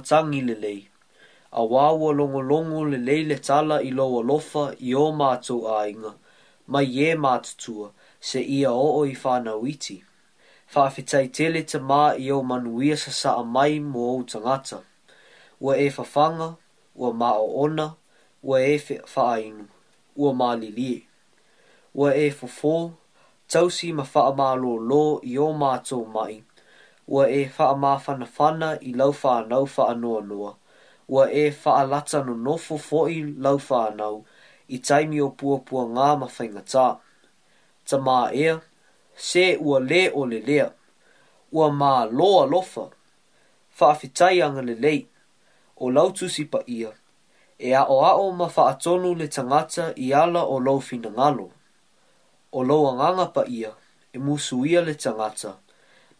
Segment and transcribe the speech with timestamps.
[0.00, 0.88] matangi le lei.
[1.52, 6.12] A wāua longo longo le lei le tala i loa lofa i o mātou ainga,
[6.72, 7.88] mai ye mātutua
[8.30, 9.98] se ia o o i whānau iti.
[10.72, 14.78] Whawhetai tele te mā i o manuia sa sa mai mō o tangata.
[15.60, 16.50] Ua e whawhanga,
[17.02, 17.88] ua mā o ona,
[18.42, 18.78] ua e
[19.14, 19.66] whaainu,
[20.16, 21.02] ua mā lilie.
[21.94, 22.74] Ua e fofo,
[23.48, 26.42] tausi ma wha lo lo i o mātou mai
[27.10, 30.54] ua e whaamāwhanawhana i lauwhānau whaanoanoa.
[31.08, 34.24] Ua e whaalata no nofo fo'i lauwhānau
[34.68, 36.84] i taimi o puapua ngā mawhaingatā.
[37.88, 38.54] Ta mā ea,
[39.30, 40.68] se ua le o le lea,
[41.52, 42.86] ua mā loa lofa,
[43.80, 45.00] whaafitai anga le lei,
[45.76, 46.92] o tusi sipa ia,
[47.58, 51.50] e a o a o ma whaatonu le tangata i ala o lau fina ngalo.
[52.52, 53.74] O lau anganga pa ia,
[54.12, 55.56] e musu ia le tangata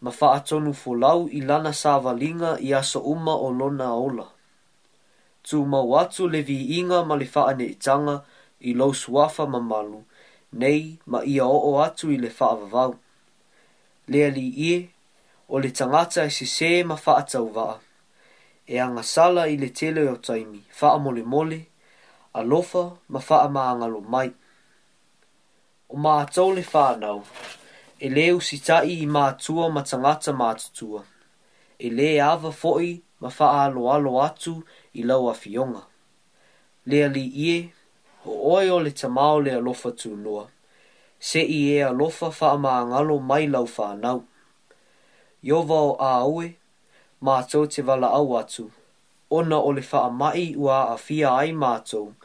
[0.03, 4.27] ma faatonu folau i lana savalinga i aso uma o lona ola.
[5.47, 8.15] Tu mau atu le viinga ma le faane itanga
[8.69, 9.99] i lau suafa mamalu,
[10.61, 12.91] nei ma ia o atu i le faavavau.
[14.11, 14.77] Lea li ie,
[15.53, 17.77] o le tangata e se se ma faatau vaa.
[18.67, 21.59] E anga sala i le tele o taimi, faa mole mole,
[22.39, 22.83] alofa
[23.13, 24.29] ma faa maangalo mai.
[25.93, 27.19] O maa tau le faa nau
[28.01, 28.57] e leu si
[28.89, 31.03] i mātua ma tangata mātutua.
[31.79, 34.55] E le awa foi ma faa alo atu
[34.97, 35.81] i lau a fionga.
[36.89, 37.69] Lea li ie,
[38.23, 40.47] ho oio le tamau le alofa tū noa.
[41.19, 44.23] Se i e alofa faa maangalo mai lau faa nau.
[45.43, 46.55] Yo vau a aue,
[47.21, 48.65] mātou te wala au atu.
[49.29, 52.15] Ona o le faa mai ua a fia ai mātou,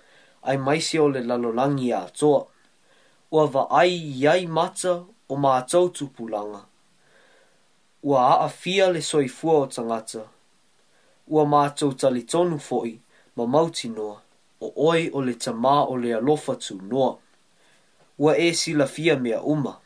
[0.43, 2.47] ai maise o le lalolangi a toa.
[3.31, 3.93] Ua va ai
[4.23, 6.61] iai mata o mātou tupulanga.
[8.07, 10.27] Ua a fia le soifua o tangata.
[11.27, 12.95] Ua mātou tali tonu foi
[13.37, 14.21] ma mauti noa
[14.63, 17.17] o oi o le tamā o le alofa noa.
[18.19, 19.81] Ua e sila fia mea uma.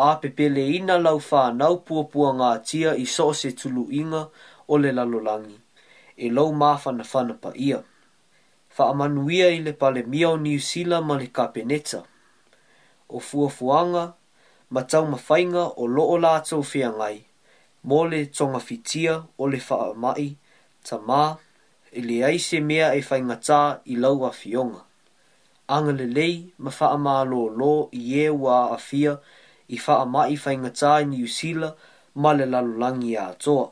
[0.00, 4.28] A le ina lau fā nau puapua ngā tia i so se tulu inga
[4.68, 5.58] o le lalolangi.
[6.16, 7.82] E lau māwhana whana pa ia.
[8.68, 12.04] Fa amanuia i le pale mia o New Zealand ma le kapeneta.
[13.08, 14.14] O fuafuanga, fuanga,
[14.70, 17.16] ma tau mawhainga o loo lātou whia ngai,
[17.88, 20.26] mō le tonga whitia o le wha mai,
[20.84, 21.20] ta mā,
[21.92, 24.82] i e le aise mea e whainga tā i lau a whionga.
[25.76, 29.16] Anga le lei, ma wha mā lō lō i e wā a whia,
[29.76, 31.74] i wha mai whainga i New Zealand,
[32.14, 33.70] ma le lalolangi a toa.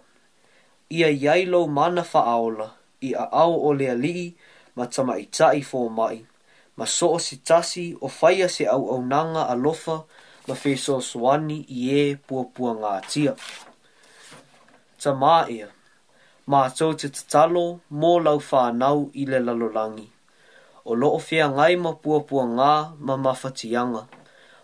[0.90, 2.70] Ia iai lau mana wha aola,
[3.08, 4.30] i a au o le alii,
[4.76, 6.24] ma tama tai fō mai,
[6.76, 10.00] ma soo si tasi o whaia se au au nanga a lofa,
[10.46, 13.32] ma feso swani i e puapua ngā tia.
[15.02, 15.68] Ta mā ea,
[16.48, 17.62] mā tau te tatalo
[18.04, 20.06] mō lau whānau i le lalolangi.
[20.86, 22.72] O loo fea ngai ma puapua ngā
[23.08, 24.04] ma mawhatianga,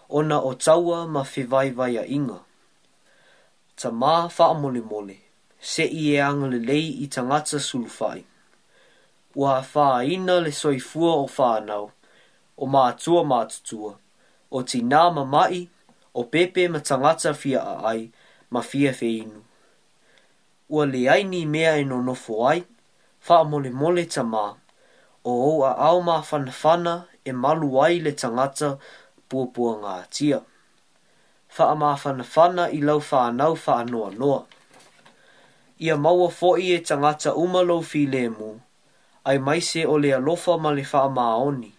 [0.09, 2.39] ona o taua ma whivaivaia inga.
[3.77, 5.17] Ta mā whaamolemole,
[5.59, 8.23] se i e anga le lei i tangata sulufai.
[9.35, 11.91] Ua wha ina le soifua o whānau,
[12.57, 13.97] o mātua mātutua,
[14.53, 15.67] o ti nā mamai
[16.15, 18.11] o pepe ma tangata fia a ai
[18.51, 19.41] ma fia fe inu.
[20.69, 22.65] Ua le ai ni mea e no nofo ai,
[23.29, 24.53] wha mole mole ta mā,
[25.25, 28.79] o ou a au mā whanawhana e malu ai le tangata
[29.29, 30.41] puapua ngā tia.
[31.57, 34.43] Wha mā whanawhana i lau wha anau wha noa noa.
[35.81, 38.51] Ia maua fo'i e tangata umalau fi le mu,
[39.25, 41.73] ai maise o le alofa ma le wha maoni,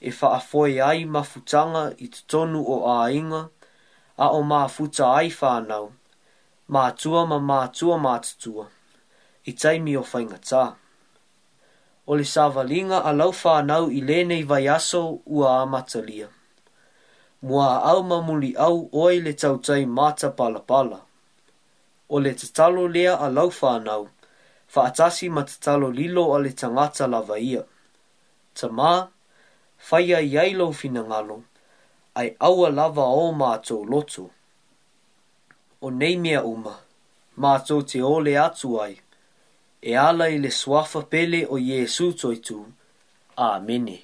[0.00, 3.40] e wha afoe ai ma futanga i tutonu o ainga inga,
[4.16, 5.88] a o mā futa ai whānau,
[6.70, 8.66] mā tua ma mā tua mā tua,
[9.50, 10.62] i taimi o whainga tā.
[12.06, 16.28] O le sāvalinga a lau whānau i lēnei vai aso ua amatalia.
[17.42, 21.00] Mua au mamuli au oi le tautai māta pala pala.
[22.08, 24.06] O le tatalo lea a lau whānau,
[24.74, 27.64] whaatasi ma tatalo lilo a le tangata lava ia.
[28.54, 29.08] Ta mā,
[29.90, 31.42] whaia i ailo fina ngalo
[32.18, 34.24] ai aua lava o mātou lotu.
[35.86, 36.74] O nei mea uma,
[37.44, 38.92] mātou te ole atu ai,
[39.90, 42.60] e ala i le swafa pele o Iesu toitu.
[43.50, 43.98] Amene.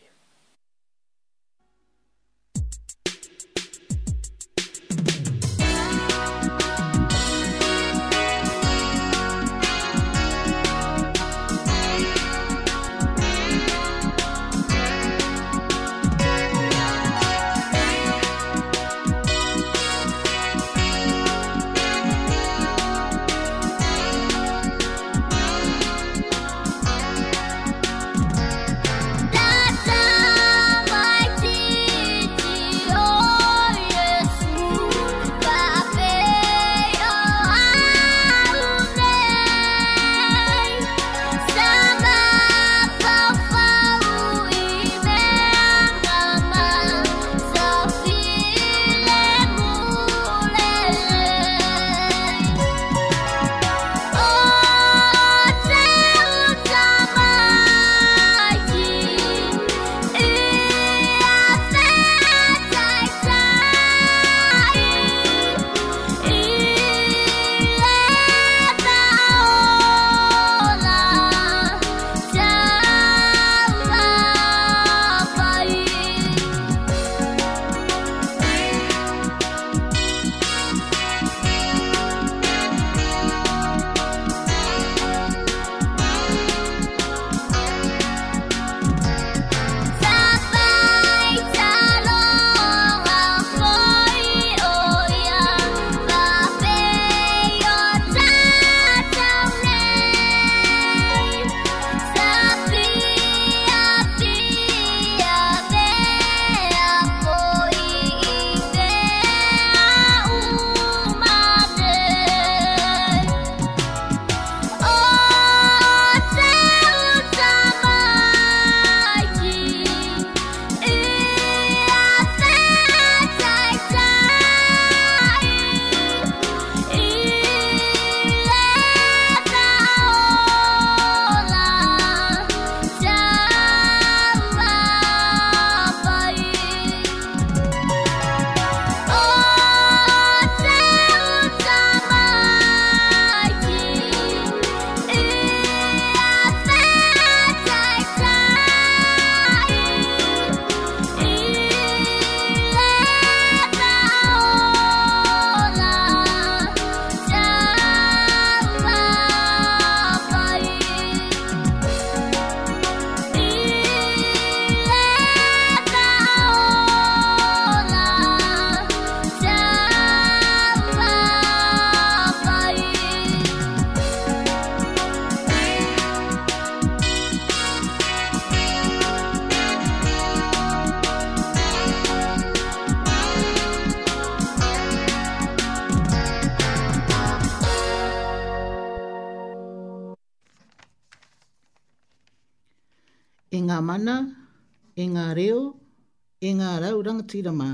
[197.31, 197.67] tira mā,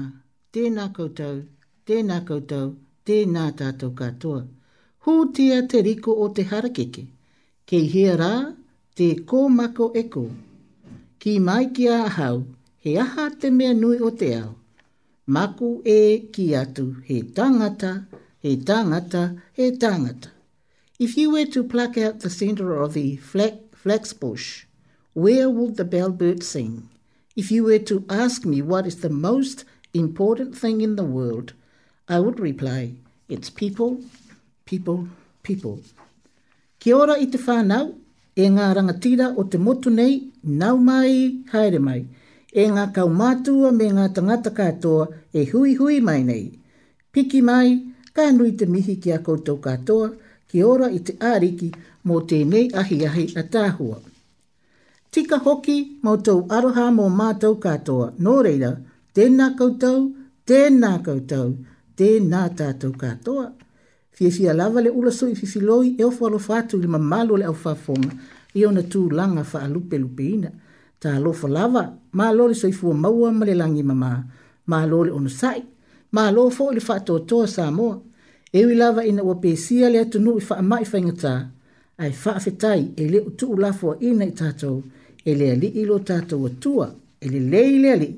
[0.55, 1.37] tēnā koutou,
[1.89, 2.65] tēnā koutou,
[3.09, 4.43] tēnā tātou katoa.
[5.07, 7.05] Hūtia te riko o te harakeke,
[7.71, 8.33] kei hea rā
[9.01, 10.25] te kōmako eko.
[11.25, 12.41] Ki mai ki a hau,
[12.85, 14.51] he aha te mea nui o te ao.
[15.35, 16.01] Maku e
[16.37, 17.95] ki atu he tangata,
[18.45, 19.25] he tangata,
[19.59, 20.35] he tangata.
[20.99, 24.65] If you were to pluck out the centre of the flax bush,
[25.15, 26.89] where would the bellbird sing?
[27.37, 31.53] If you were to ask me what is the most important thing in the world,
[32.09, 32.95] I would reply,
[33.29, 34.01] it's people,
[34.65, 35.09] people,
[35.43, 35.77] people.
[36.81, 37.85] Kia ora i te whānau,
[38.45, 40.15] e ngā rangatira o te motu nei,
[40.65, 41.13] nau mai,
[41.53, 41.99] haere mai.
[42.55, 46.43] E ngā kaumātua me ngā tangata katoa, e hui hui mai nei.
[47.13, 47.75] Piki mai,
[48.15, 50.11] ka nui te mihi ki a koutou katoa,
[50.49, 51.71] kia ora i te āriki
[52.07, 54.01] mō tēnei ahi Kia ora i te āriki mō tēnei ahi ahi a tāhua
[55.17, 58.11] tika hoki mautou aroha mō mātou katoa.
[58.21, 58.75] Nō reira,
[59.17, 60.03] tēnā koutou,
[60.47, 61.55] tēnā koutou,
[61.97, 63.47] tēnā tātou katoa.
[64.17, 67.49] Fie fia lava le ula sui fifi loi e ofu alo fatu le mamalo le
[67.49, 68.13] au fafonga
[68.57, 70.51] i ona tū langa fa alupe lupe ina.
[71.01, 71.83] Ta alofa lava,
[72.17, 74.11] ma alore sui fua maua ma le langi mamā,
[74.69, 75.63] ma alore ono sai,
[76.17, 77.97] ma alofo le fato toa sa moa.
[78.53, 81.35] E ui lava ina ua pēsia le atunu i fa amai fa ingatā,
[82.05, 84.81] ai fa afetai e le utu ulafo ina i tātou,
[85.29, 88.09] e le ali i lo tātou atua, e le le le ali,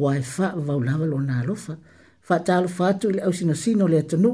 [0.00, 1.78] wa e wha vau lawa lo nā lofa,
[2.28, 4.32] wha tā lo fātu i le au sino sino le atanu.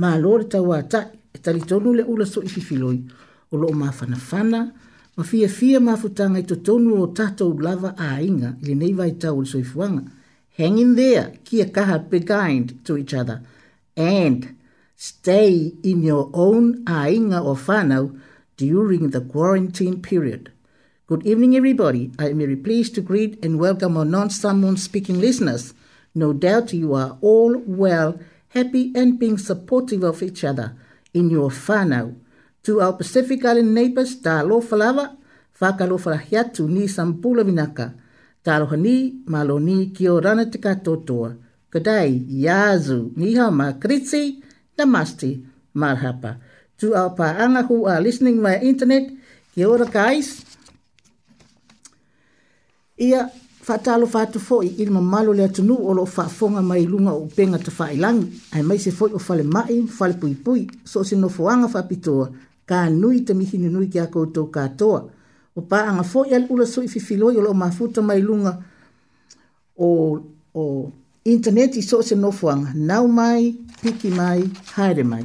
[0.00, 1.02] Mā lo le tau ata,
[1.34, 2.96] e tali tonu le ula so i fifiloi,
[3.52, 4.60] o lo o mā whana whana,
[5.18, 8.78] ma fia fia mā futanga i to tonu o tātou lava a inga, i le
[8.80, 10.06] nei vai tau le soifuanga.
[10.56, 13.42] Hang in there, kia kaha be kind to each other,
[13.98, 14.54] and
[14.96, 18.16] stay in your own a inga o whanau,
[18.56, 20.52] during the quarantine period.
[21.06, 22.10] Good evening, everybody.
[22.18, 25.74] I am very pleased to greet and welcome our non Samoan speaking listeners.
[26.14, 28.18] No doubt you are all well,
[28.48, 30.74] happy, and being supportive of each other
[31.12, 31.52] in your
[31.84, 32.12] now.
[32.62, 35.14] To our Pacific Island neighbours, tālo falava,
[35.60, 37.92] whakalo falahiatu ni sampula vinaka.
[38.42, 44.42] Tāloha ni, malo ni, ki o rana te yazu, ni hao makritsi,
[44.78, 45.42] namaste,
[46.78, 49.10] To our paanga who are listening via internet,
[49.54, 50.44] ki ora guys.
[52.98, 53.28] ia
[53.62, 57.58] faatalo faatu foʻi i le mamalo le atunuu o loo faafoga mai luga o upega
[57.58, 62.28] te faailagi ae mai se foʻi o falemaʻi ma falepuipui so o se nofoaga faapitoa
[62.68, 65.00] kanui te mihininui ki a koutou katoa
[65.56, 68.58] o paaga foʻi a le ula suʻi fifiloi o loo mafuta mai luga
[69.78, 70.20] o,
[70.54, 70.90] o
[71.24, 74.40] interneti so o se nofoaga nau mai piki mai
[74.76, 75.24] haere mai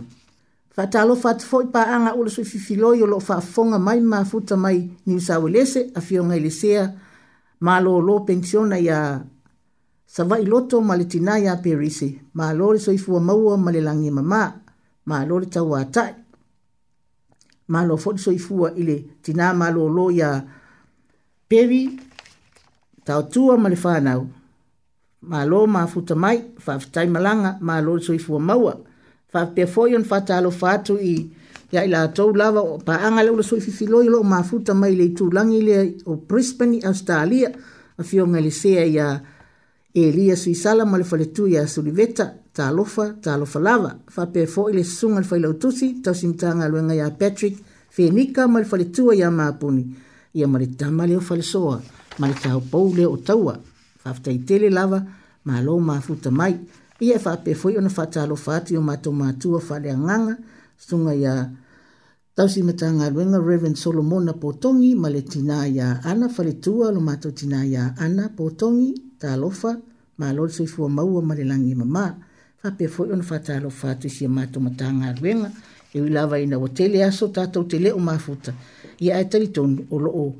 [0.76, 6.36] faatalofa atu foʻi paaga ula suʻi fifiloi o loo faafoga mai mafuta mai niusaualese afioga
[6.36, 6.86] i lesea
[7.60, 9.20] ma lo lo pensiona ya
[10.06, 13.70] sa vai loto ma le tina ya perisi ma lo le soifu a maua ma
[13.72, 14.62] le langi mama
[15.06, 16.16] ma lo le tau atai
[17.68, 20.40] ma lo fot soifu a ile tina ma lo lo ya
[21.48, 22.00] pevi
[23.04, 24.22] tau tua ma le whanau
[25.28, 28.74] ma lo ma futa mai fa futai malanga ma lo le soifu a maua
[29.28, 31.36] fa pefoyon fa talo fatu i
[31.72, 34.96] ya ila to lava o pa anga le so fi filo lo ma futa mai
[34.98, 37.50] le tu langi le o Brisbane Australia
[37.98, 39.22] a fio ngali se ya
[39.94, 44.42] Elia si sala mal fale tu ya suliveta ta lofa ta lofa lava fa pe
[44.54, 47.56] fo ile sunga fa ile tusi ta simtanga lo ya Patrick
[47.90, 49.84] Fenika mal fale tu ya ma puni
[50.34, 51.78] ya mal ta mal yo fale soa
[52.18, 53.58] mal ta o le o taua
[54.02, 55.04] fa fta itele lava
[55.44, 56.58] ma lo ma futa mai
[57.00, 59.78] ia fa pe fo ona fa ta lofa ti o ma to ma tu fa
[59.80, 60.36] le nganga
[60.80, 61.52] sunga ya
[62.36, 67.66] tausi matanga ruenga Reverend Solomon na potongi male tina ya ana faletua lo mato tina
[67.66, 69.78] ya ana potongi ta alofa
[70.18, 72.16] ma lol soifua maua male langi mama
[72.64, 75.52] fape foi on fata alofa tusi ya mato matanga ruenga
[75.94, 78.54] e wilawa ina watele aso tata utele o mafuta
[79.00, 80.34] ya aetari toni o loo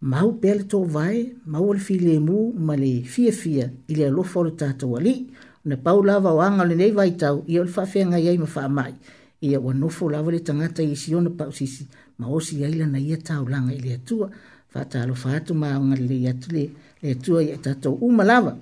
[0.00, 4.86] mau pele to vai mau al file mu male fia fia ile alofa o tata
[4.86, 5.31] wali
[5.64, 8.68] na pau lava o le nei vai tau i o le whawhenga iei ma wha
[8.68, 8.94] mai.
[9.42, 11.86] I a wanofo lava le tangata i si ona pau sisi
[12.18, 14.28] ma o si eila na ia tau langa i le atua.
[14.72, 16.64] Whata alo whātu ma o ngale le atu le,
[17.02, 18.56] le atua i a tatou uma lava.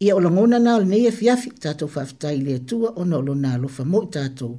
[0.00, 2.92] I a olangona na o le nei a e fiafi tatou whaftai i le atua
[3.00, 4.58] o na olo na alo fa mo i tatou.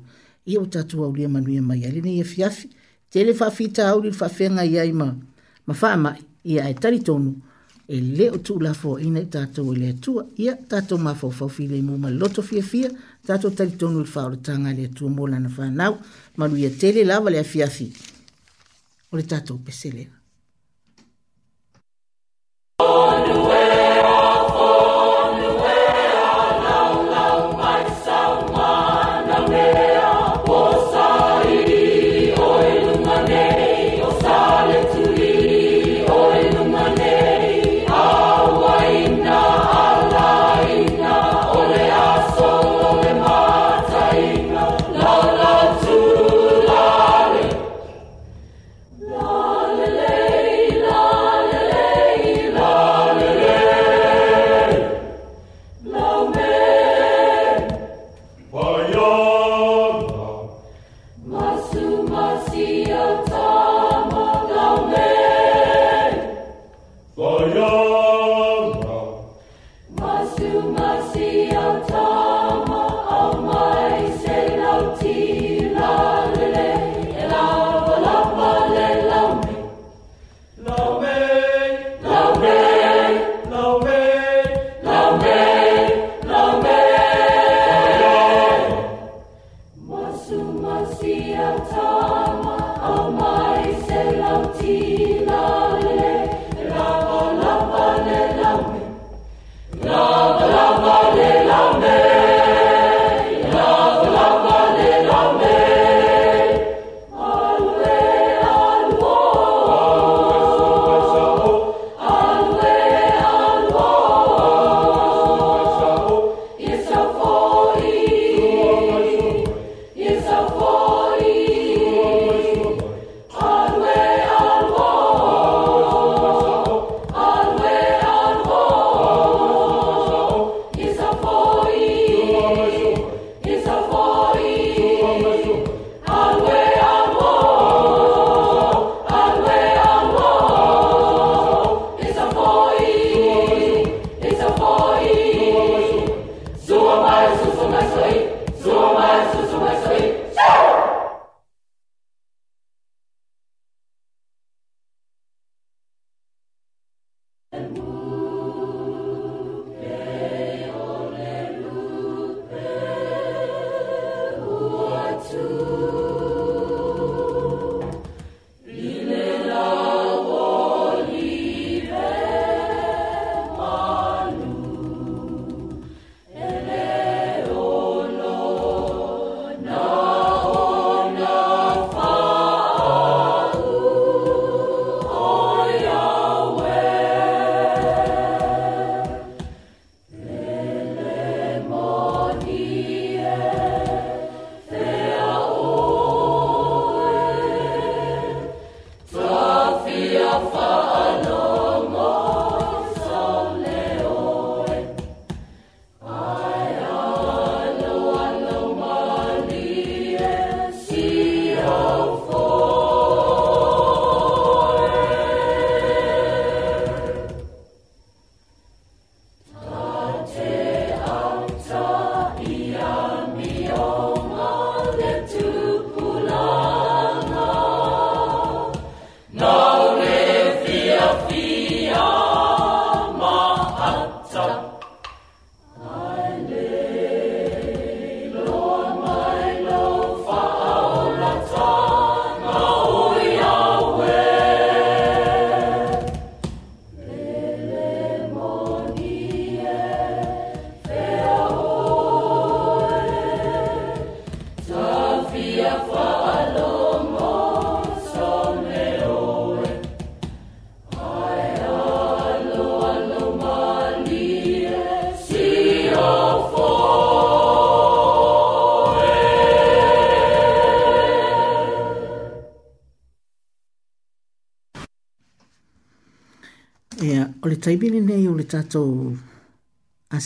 [0.49, 2.69] I a o tatou au lia manuia mai a le nei a e fiafi.
[3.12, 5.13] Te le whawhita au le whawhenga iei ma,
[5.65, 7.36] ma wha mai i a e tari tonu
[7.91, 11.32] e le o tu la fo ina tato e le tu ia tato ma fo
[11.32, 12.88] fo fi le mo ma loto fi fi
[13.25, 15.97] tato tali tonu fa o tanga le tu mo la na fa nau
[16.38, 17.86] ma lu ia tele la vale fi fi
[19.10, 20.04] o le tato pesele
[22.82, 23.59] Oh, no way.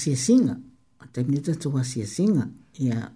[0.04, 0.58] asia singa.
[1.00, 2.48] A taimi ni tatu asia singa.
[2.80, 3.12] Ia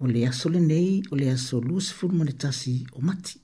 [0.00, 3.38] o le aso le nei, o le aso luse furu mo le tasi o mati.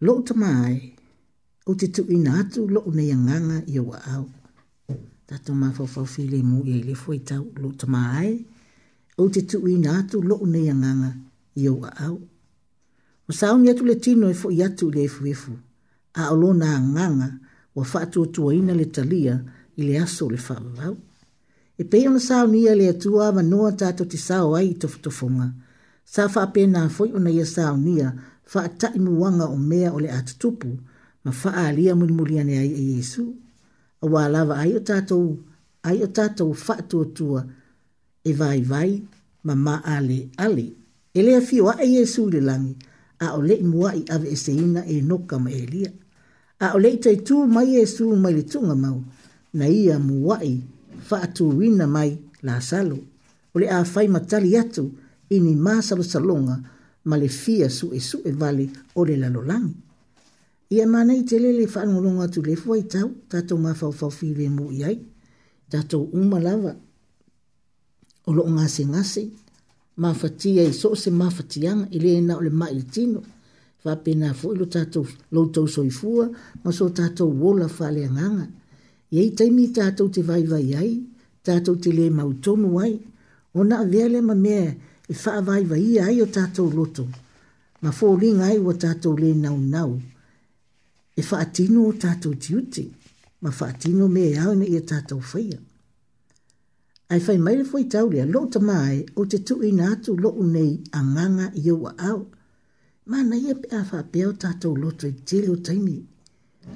[0.00, 0.94] Lo uta mai,
[1.66, 4.26] o te tu ina atu lo una yanganga i awa au.
[5.26, 8.30] Tatu ma fawfaw file mu i le fwai tau lo uta mai,
[9.20, 11.10] o te tu ina atu lo una yanganga
[11.54, 12.18] i awa au.
[13.28, 15.52] O sao ni atu le tino e fo i atu le efu efu,
[16.20, 17.28] a olo na nganga
[17.76, 20.96] wa fatu tuaina le talia, le talia, i le aso le whaavau.
[21.80, 25.46] E pei ona sao ni le atua ava noa tato te sao ai i tofutofonga.
[26.12, 28.08] Sa wha apena foi ona ia sao ni a
[28.54, 28.68] wha
[29.04, 30.68] muanga o mea o le atutupu
[31.24, 33.24] ma wha alia mulimuliane ai e Yesu.
[34.02, 35.16] A wālava ai o tato
[35.88, 37.40] ai o tato wha atuatua
[38.28, 38.90] e vai vai
[39.46, 40.66] ma ma ale ale.
[41.16, 42.74] E lea fio a Yesu le langi
[43.24, 45.92] a o le imua i ave e seina e noka ma elia.
[46.64, 48.98] A o le itai tu mai Yesu mai le tunga mau
[49.52, 50.60] na ia muwai
[51.08, 52.96] faatūina mai lasalo
[53.54, 54.84] o le a fai matali atu
[55.30, 56.56] i ni māsalosaloga
[57.04, 59.74] ma le fia suʻesuʻe vale o le lalolagi
[60.72, 64.96] ia manaʻi te lele faalogologa atu lefu ai tau tatou mafaufau filemuʻi ai
[65.70, 66.72] tatou uma lava
[68.26, 69.28] o loo gasegase
[69.96, 73.20] mafatia i soo se mafatiaga i lē na o le maʻi le tino
[73.84, 76.26] faapena foʻi lo tatou loutou soifua
[76.64, 78.48] ma so tatou ola faaleagaga
[79.12, 80.92] i ei taimi tātou te vaivai ai,
[81.44, 82.94] tātou te le mautonu ai,
[83.52, 87.04] o nā vea le ma mea e wha vaivai ai o tātou loto,
[87.84, 89.92] ma fōringa ai o tātou le nau nau,
[91.18, 92.86] e wha atino o tātou tiuti,
[93.44, 95.58] ma wha atino mea e auna i a tātou whaia.
[97.12, 100.78] Ai whai maile fwai taulia, lo ta mai o te tu ina atu lo unei
[100.96, 101.68] a nganga i
[102.10, 102.22] au.
[103.10, 105.12] Mana ia pe a wha pe o tātou loto i telo Mana ia pe a
[105.12, 105.98] wha pe o tātou loto i telo taimi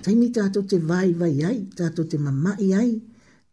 [0.03, 2.93] taimi tātou te vai vai ai, tātou te mamai ai,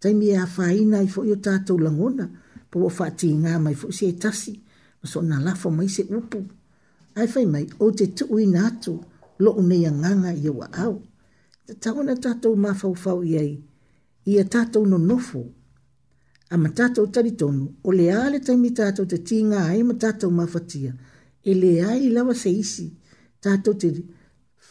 [0.02, 2.28] taimi e a whaina i fo'i o tātou langona,
[2.72, 4.54] po o whaati ngā mai fo'i se tasi,
[5.00, 6.44] ma so nā lafo mai se upu.
[7.16, 8.98] Ai whai mai, o te tuu i nātu,
[9.40, 10.96] lo unei a nganga i wa au.
[11.68, 13.50] Ta taona tātou mā fau i ai,
[14.28, 15.46] i a tātou no nofo,
[16.54, 20.34] a ma tātou taritonu, o le ale taimi tātou te tī ngā ai ma tātou
[20.34, 20.94] mā fatia,
[21.46, 22.90] e le ai lawa se isi,
[23.44, 23.92] tātou te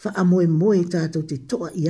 [0.03, 1.87] fa amoe moe tātou te toa i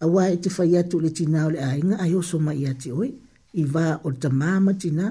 [0.00, 2.88] A wā e te whai atu le tina o le ainga, ai oso mai ati
[2.90, 3.10] oi,
[3.60, 5.10] i wā o le mama tina,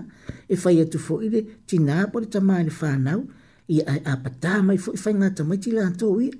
[0.50, 1.28] e fai atu fo i
[1.70, 3.22] tina po le tamāma le whānau,
[3.70, 6.32] i a, a patā mai fo i whai ngāta mai tila ato i,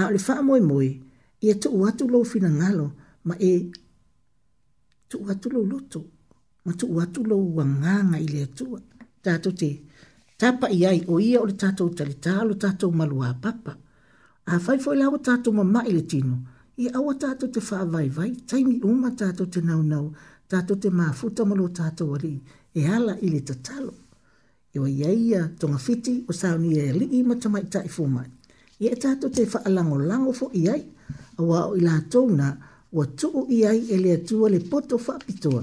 [0.00, 0.88] a o le wha amoe moe,
[1.44, 2.86] i a tuu atu lo fina ngalo,
[3.28, 3.52] ma e
[5.12, 6.04] tuu atu lo loto,
[6.64, 8.80] ma tuu atu lo wanganga i le atua,
[9.20, 9.74] tātou te
[10.40, 13.76] tapa i o ia o le tātou talitālo, malu maluā papa,
[14.46, 16.36] a fai foi la tato ma mai le tino
[16.76, 20.12] i awa tato te wha vai vai taimi uma tato te nau nau
[20.48, 22.42] tato te maa futa malo tato wali
[22.74, 23.98] e ala i le tatalo e
[24.74, 28.28] ia wa iaia tonga fiti o sauni e li i ma tamai tai fumai
[28.82, 30.82] i e tato te wha alango lango fo i ai
[31.40, 32.48] a wao i la tona
[32.96, 35.62] wa tuu i ai e le atua le poto wha pitoa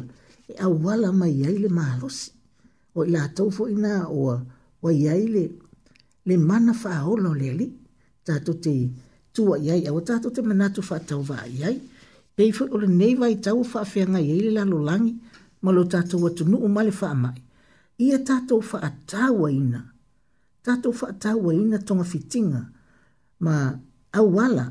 [0.52, 2.32] e awala mai ai le mahalosi
[2.98, 3.96] o i la tofo i nga
[4.84, 5.44] wa iai le
[6.28, 7.68] le mana wha aolo le li
[8.28, 8.72] tātou te
[9.34, 11.78] tua iai, awa tātou te manatu wha tau wā iai,
[12.38, 15.16] pei fwe ole nei vai tau wha awhia ngai eile la lo langi,
[15.62, 17.38] malo tātou atu nuu male wha amai.
[18.02, 19.82] Ia tātou wha atawa ina,
[20.66, 22.62] tātou wha atawa ina tonga fitinga,
[23.46, 23.58] ma
[24.14, 24.68] awala,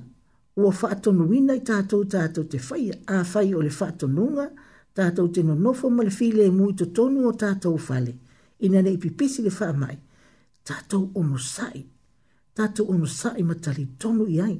[0.56, 4.48] ua wha atonu ina i tātou tātou te whai, a whai ole wha atonunga,
[4.94, 8.14] tātou te nonofo male file e mui to tonu o tātou fale,
[8.62, 9.96] ina nei pipisi le wha amai,
[10.66, 11.86] tātou ono sai,
[12.56, 13.54] tatou ono saʻi ma
[13.98, 14.56] tonu i ai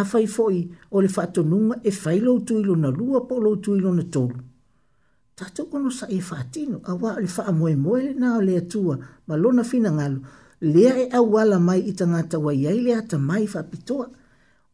[0.00, 0.60] afai foʻi
[0.94, 4.36] o le faatonuga e fai loutu i lona lua po o loutu i lona tolu
[5.38, 8.94] tatou ono saʻi e faatino auā o le faamoemoe lenā o le tua
[9.26, 10.20] ma lona finagalo
[10.72, 14.06] lea e auala mai i tagata uai ai le atamai faapitoa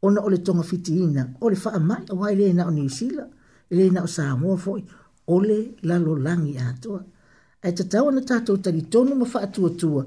[0.06, 3.24] ona o le togafitiina o le faamaʻi auā i lē na o niusila
[3.72, 4.80] i lē na o samoa foʻi
[5.34, 7.00] o le lalolagi atoa
[7.64, 10.02] ae tatau ona tatou talitonu ma faatuatua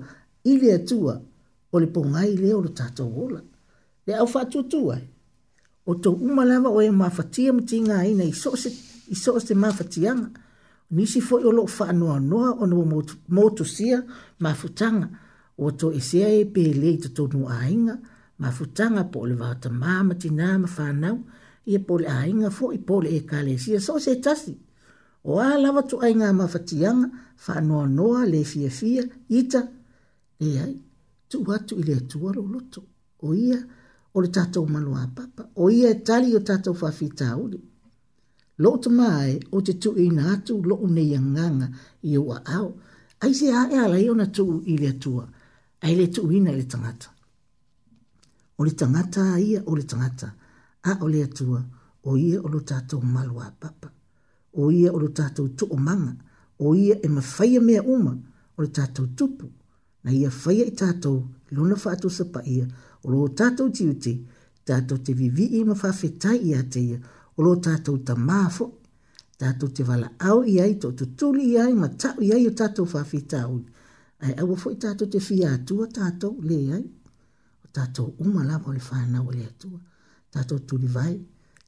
[0.52, 1.14] i le tua
[1.76, 3.42] o le pongai le o le tatou ola
[4.08, 5.06] le au faatutu ai
[5.90, 8.24] o tou uma lava o e mafatia ma tigāina
[9.14, 10.28] i so o se mafatiaga
[10.96, 12.86] nisi foʻi o loo faanoanoa ona ua
[13.36, 13.98] motusia
[14.44, 15.08] mafutaga
[15.60, 17.96] ua toʻesea e, e pelei totonua aiga
[18.42, 21.18] mafutaga po o le vaotamā ma tinā ma fanau
[21.72, 24.54] ia po le aiga foʻi po le ekalesia so o se tasi
[25.30, 27.06] o a lava tuʻaigā mafatiaga
[27.44, 29.04] faanoanoa le fiafia
[29.40, 29.62] ita
[30.40, 30.76] leai
[31.30, 32.84] tu watu ile tua lo loto.
[33.20, 33.64] O ia,
[34.14, 35.50] o le tatou maloa papa.
[35.56, 37.62] O ia e tali o tatou fafita uli.
[38.58, 41.68] Lo tu mai, o te tu ina atu, lo une nganga
[42.04, 42.74] i ua au.
[43.20, 45.28] Ai se a e ala tu ile tua.
[45.82, 47.10] Ai le tu ina ile tangata.
[48.58, 50.34] O le tangata ia, o le tangata.
[50.84, 51.64] A o le atua,
[52.04, 53.90] o ia o lo tatou maloa papa.
[54.54, 56.14] O ia o lo tatou tu o manga.
[56.60, 58.14] O ia e mafaya mea uma,
[58.58, 59.50] o le tatou tupu
[60.06, 61.24] na ia faia i tātou
[61.58, 62.65] lona whaatou sa paia
[63.04, 64.13] o lo tātou ti uti,
[64.70, 66.98] tātou te vivi i ma whawhetai i ateia
[67.36, 68.68] o lo tātou ta māfo,
[69.41, 72.54] tātou te wala au i ai tō tutuli i ai ma tau i ai o
[72.60, 73.56] tātou whawhetau.
[74.26, 76.84] Ai au a fwoi tātou te whia atua tātou le ai,
[77.65, 79.80] o tātou umalawa o le whanau le atua,
[80.34, 81.15] tātou tuli vai,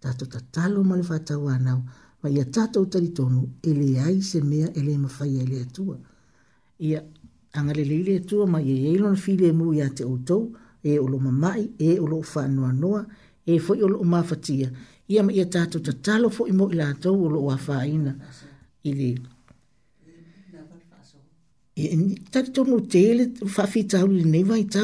[0.01, 1.81] tātou ta talo ma le whatau anau,
[2.23, 5.97] ma ia tātou talitonu ele ai se mea ele ma whaia ele atua.
[6.87, 7.01] Ia
[7.57, 10.37] tangale leile tua ma ye yeilon file mu ya te oto
[10.89, 13.01] e olo mamai e olo e fa e, e, noa noa
[13.51, 13.97] e fo yo lo
[14.29, 14.69] fatia
[15.13, 17.57] ia ma ia tatu tatalo talo fo imo ila to olo wa
[18.91, 19.11] ile
[21.81, 23.23] e ni ta to mu tele
[23.55, 24.81] fa fi ta u ne vai ta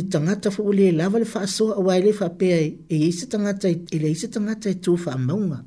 [0.00, 2.66] e tanga fo le lava le fa so wa le fa pe e
[3.06, 5.58] e se tanga ta e le se tanga ta tu fa maunga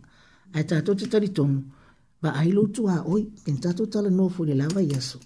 [0.55, 1.29] ai ta to ta ri
[2.21, 3.83] ba ai tu a oi en ta to
[4.17, 5.19] no fo le lava yeso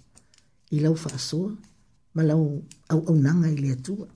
[0.73, 1.51] i lau whaasoa,
[2.15, 4.07] ma lau au au nanga i lea tua.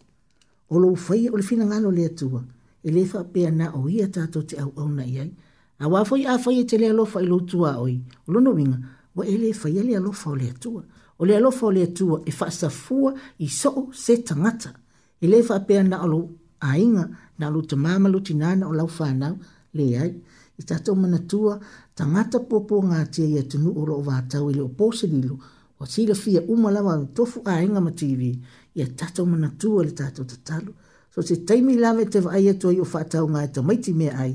[0.70, 2.42] O lau whai o le fina ngalo lea tua,
[2.84, 5.32] e le wha pia na o ia tātou te au au nai ai.
[5.80, 8.78] A wāwhai a whai e te lea lofa i lau tua oi, o lono winga,
[9.16, 10.84] wa e le whai e lea lofa o lea tua.
[11.20, 14.74] O lea lofa o lea tua e whaasa fua i soo se tangata.
[15.22, 16.26] E le wha pia na o lau
[16.60, 17.06] ainga,
[17.40, 19.38] na lau te māma lu tinana o lau whanau
[19.78, 20.16] lea ai.
[20.58, 21.60] I tātou mana tua,
[21.96, 25.38] tangata popo ngā tia i atunu o lau vātau i leo posililu,
[25.80, 28.40] o sila fia uma lava o tofu a inga ma TV
[28.76, 30.74] ia tato mana tua le tato tatalu
[31.14, 34.34] so se taimi lava te vai eto i o fatau ngai ta maiti mea ai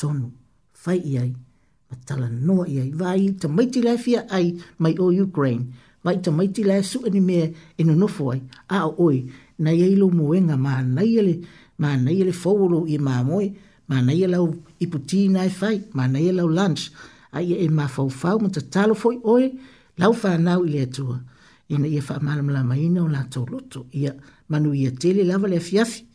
[0.00, 0.26] tonu
[0.82, 1.30] fai i ai
[1.90, 4.46] ma tala noa i ai vai ta maiti lai fia ai
[4.82, 5.64] mai o Ukraine
[6.04, 7.46] vai ta maiti lai su ani mea
[7.80, 8.40] inu e nofo ai
[8.76, 9.18] a o oi
[9.62, 11.34] na iei lo muenga ma nai ele
[11.80, 13.46] ma nai ele fowolo i ma moi
[13.90, 14.48] ma nai ele au
[14.82, 16.82] iputi nai fai ma nai ele au lunch
[17.36, 19.46] ai e ma fau fau ma ta talo foi oi
[20.00, 21.18] lau whanau i le atua,
[21.74, 24.12] ina ia wha malamala maina o la tau loto, ia
[24.48, 26.05] manu ia tele lava le fiafi,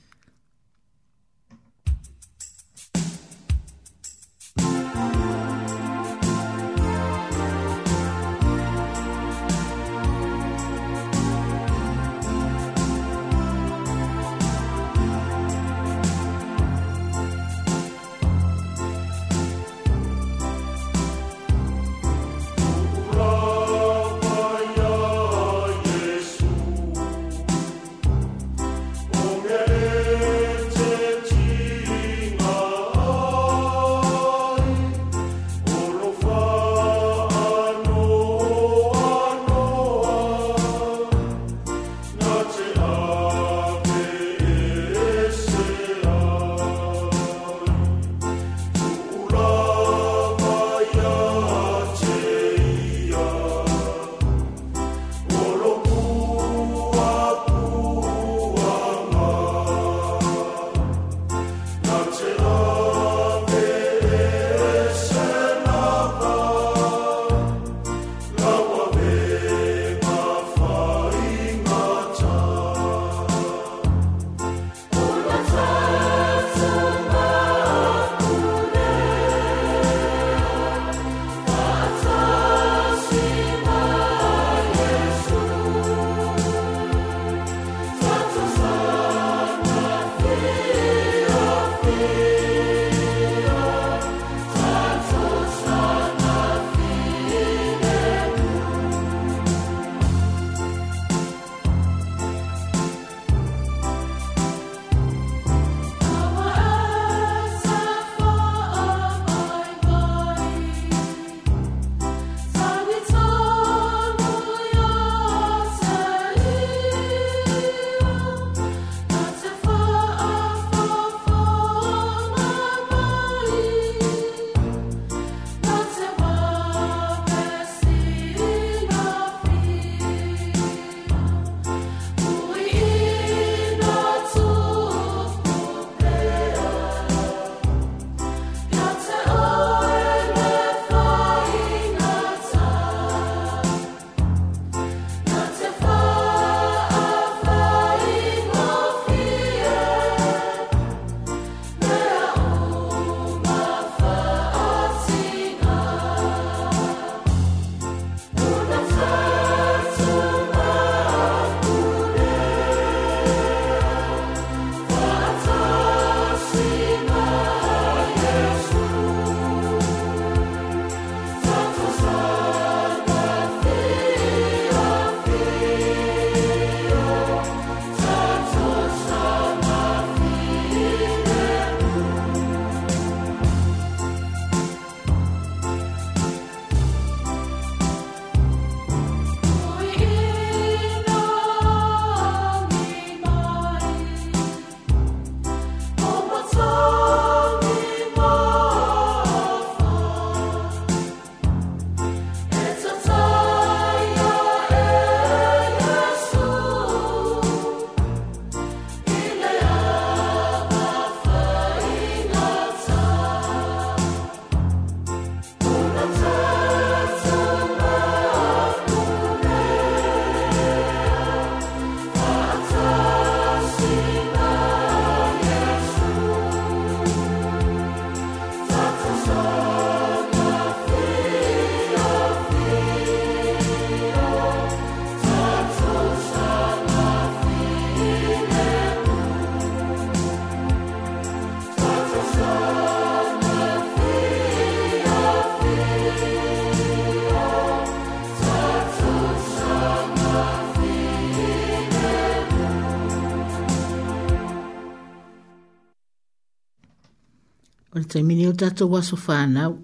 [258.12, 259.80] te mini o tato waso whanau.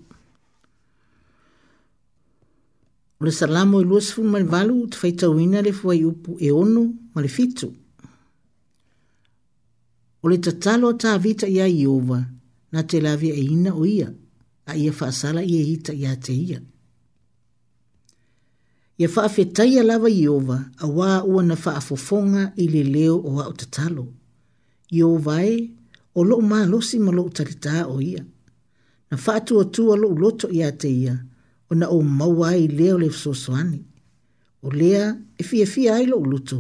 [3.20, 6.52] O le salamo e luas fu mani valu te whaitau ina le fuai upu e
[6.52, 6.84] ono
[7.16, 7.68] ma le fitu.
[10.22, 12.20] O le tatalo ta vita ia i owa
[12.72, 14.10] na te lavi e ina o ia
[14.70, 16.60] a ia whaasala ia e hita ia te ia.
[19.00, 23.40] Ia whaafetai a lava i owa a wā ua na whaafofonga i le leo o
[23.46, 24.06] au tatalo.
[24.98, 25.56] I owa e
[26.18, 28.24] o lo ma lo si ma lo tarita o ia.
[29.10, 31.16] Na fatu o tua lo loto ia te ia,
[31.70, 33.82] o na o mawai leo le fsoswani.
[34.66, 35.06] O lea
[35.40, 36.58] e fia fia ai lo luto,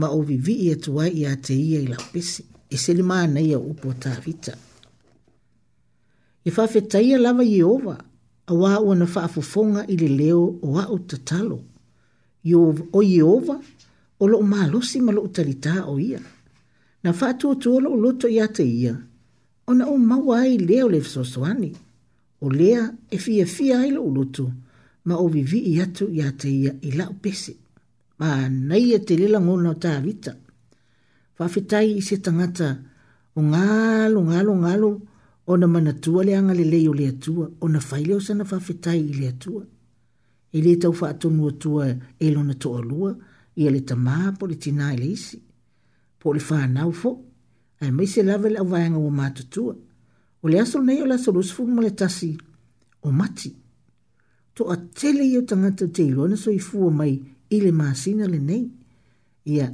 [0.00, 2.42] ma o vivi ia tua ia te ia i la pesi,
[2.72, 4.54] e se li maa ia upo ta vita.
[6.46, 7.96] E fafetaia lava Yehova,
[8.46, 11.58] a waa ua na faafofonga i le leo o a o tatalo.
[12.50, 12.60] Yo,
[12.96, 13.56] o Yehova,
[14.20, 16.22] o lo ma lo si ma lo o ia
[17.04, 18.94] na fatu tu o loto ia te ia.
[19.68, 21.72] O na o maua ai lea o lefso soani.
[22.40, 24.44] O lea e fia fia ai lo o loto.
[25.06, 27.52] Ma o vivi i atu ia te ia i la o pese.
[28.20, 28.28] Ma
[28.68, 29.94] nei e te lila ngona o tā
[31.38, 32.68] Fafitai i se tangata
[33.34, 34.90] o ngalo, ngalo, ngalo.
[35.50, 37.46] O na manatua le anga le leo le atua.
[37.62, 39.64] O na faile o sana fafitai i le atua.
[40.54, 41.86] E le tau fa atonu atua
[42.18, 43.10] e lona to alua.
[43.60, 45.38] Ia le tamaa po le tina e le isi
[46.24, 47.10] po le whanau fo.
[47.80, 49.74] Ai mai se lawe le awaenga o mātutua.
[50.42, 52.30] O le aso nei o le aso rusfu ma le tasi
[53.04, 53.52] o mati.
[54.56, 57.14] To a tele iu tangata te ilona so i fua mai
[57.54, 58.64] i le māsina le nei.
[59.52, 59.68] Ia,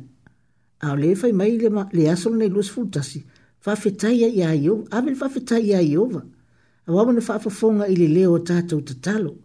[0.82, 3.22] a o le fai mai le, ma, le aso nei rusfu tasi.
[3.62, 6.22] Fafetai a ia iu, awe le fafetai a iuva.
[6.88, 9.36] A wawana fafafonga i le leo tatou tatalo.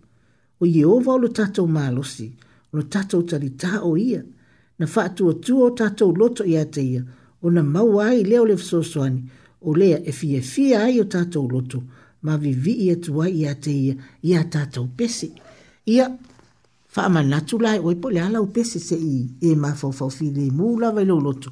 [0.57, 2.29] O Jehova o lo tatou malosi,
[2.71, 4.23] o lo tatou talita o ia.
[4.23, 4.34] O
[4.80, 7.01] na fa tu tu o tatou loto ia te ia
[7.41, 9.21] o na mau ai le o le fsoswani
[9.61, 11.80] o le e fi e fi ai o tatou loto
[12.23, 13.95] ma vi vi ia tu ai ia te ia
[14.30, 15.30] ia tatou pesi
[15.93, 16.05] ia
[16.93, 19.17] fa ma na tu lai o ipo le ala o pesi se i
[19.47, 21.49] e ma fo fo fi le mu la vai lo loto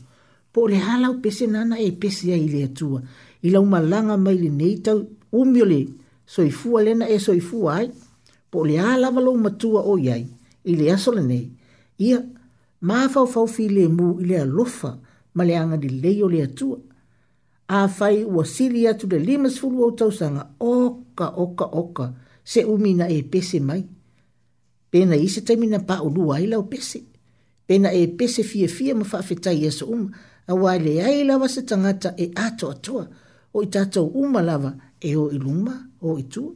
[0.54, 3.00] po le ala o pesi nana e pesi ai le tua
[3.46, 5.00] i la uma langa mai le nei tau
[5.40, 5.82] umio le
[6.34, 7.88] soifua lena e soifua ai
[8.52, 10.24] po le ala valo matua o iai
[10.72, 11.46] i le aso nei
[12.06, 12.20] ia
[12.88, 14.92] ma fau fau fi le mu i le alofa
[15.36, 16.78] ma le anga di lei le atua.
[17.68, 20.44] A fai ua siri atu le limas fulu au tausanga
[20.78, 22.06] oka oka oka
[22.52, 23.84] se umina e pese mai.
[24.92, 27.00] Pena isa taimina pa ulu aila o pese.
[27.68, 30.10] Pena e pese fie fie ma fafetai esa uma
[30.48, 33.04] a wale aila wasa tangata e ato atua
[33.56, 35.76] o i tatou uma lava e o iluma
[36.08, 36.54] o i tua.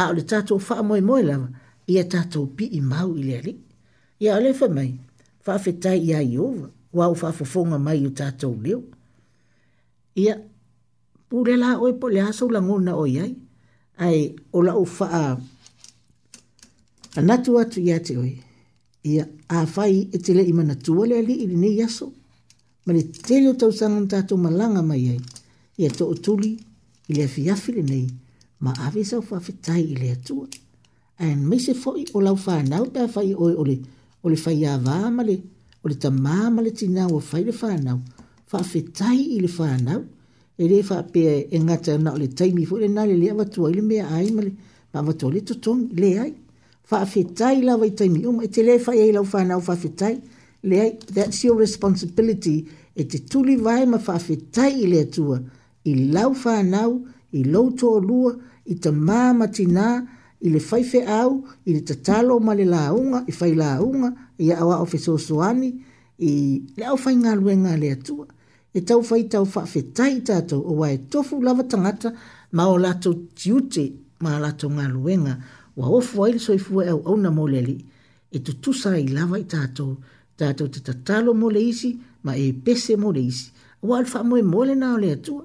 [0.00, 1.48] A o le tatou faa moe moe lava
[1.92, 3.52] i a tatou pi i mau i le ali.
[4.22, 4.90] Ia ole fa mai
[5.44, 8.82] faafetai iā ieova ua o faafofoga mai o tatou leo
[10.24, 10.36] ia
[11.28, 13.32] pule la oe po le a soulagona o iai
[14.06, 14.20] ae
[14.52, 15.24] o lau faa
[17.20, 18.32] anatu atu iā te oe
[19.12, 19.26] ia
[19.60, 22.12] afai e te leʻi manatua le alii lenei aso
[22.86, 25.20] ma le tele o tausaga na tatou mai ai
[25.78, 26.52] ia toʻatuli
[27.08, 28.06] i le afiafi lenei
[28.64, 30.46] ma ave sau faafetai i le atua
[31.22, 33.64] ae maise foʻi o lau fanau pe afai oe o
[34.22, 35.36] o le fai awa amale,
[35.82, 37.98] o le tamā amale tina o fai le whanau,
[38.52, 40.00] whaafetai i le whanau,
[40.62, 41.22] e le whape
[41.54, 44.30] e ngata na o le taimi fo, le nare lea watua i le mea ai
[44.36, 44.52] male,
[44.92, 46.32] ma watua le tutong, le ai,
[46.90, 50.16] whaafetai lawa i taimi, um, e te le fai ei lau whanau whaafetai,
[50.64, 52.56] le ai, that's your responsibility,
[52.94, 55.38] e te tuli vai ma whaafetai i le atua,
[55.84, 58.34] i lau whanau, i lau tō lua,
[58.68, 59.96] i tamā matinaa,
[60.40, 64.60] i le faife au, i le tatalo ma le launga, i fai launga, i a
[64.62, 65.70] awa ofe soani,
[66.22, 66.32] i
[66.78, 68.26] le au fai ngā lue ngā le atua.
[68.74, 72.12] E tau fai tau fafe tai tātou, o wae tofu lava tangata,
[72.52, 73.88] ma o lato tiute,
[74.22, 75.34] ma lato ngā lue ngā,
[75.78, 77.78] wa ofu aile soifua e au au na mole li,
[78.30, 79.96] e tutusa i lava i tātou,
[80.38, 83.48] tātou te tatalo mole isi, ma e pese mole isi.
[83.82, 85.42] Wa alfa moe mole nā le atua,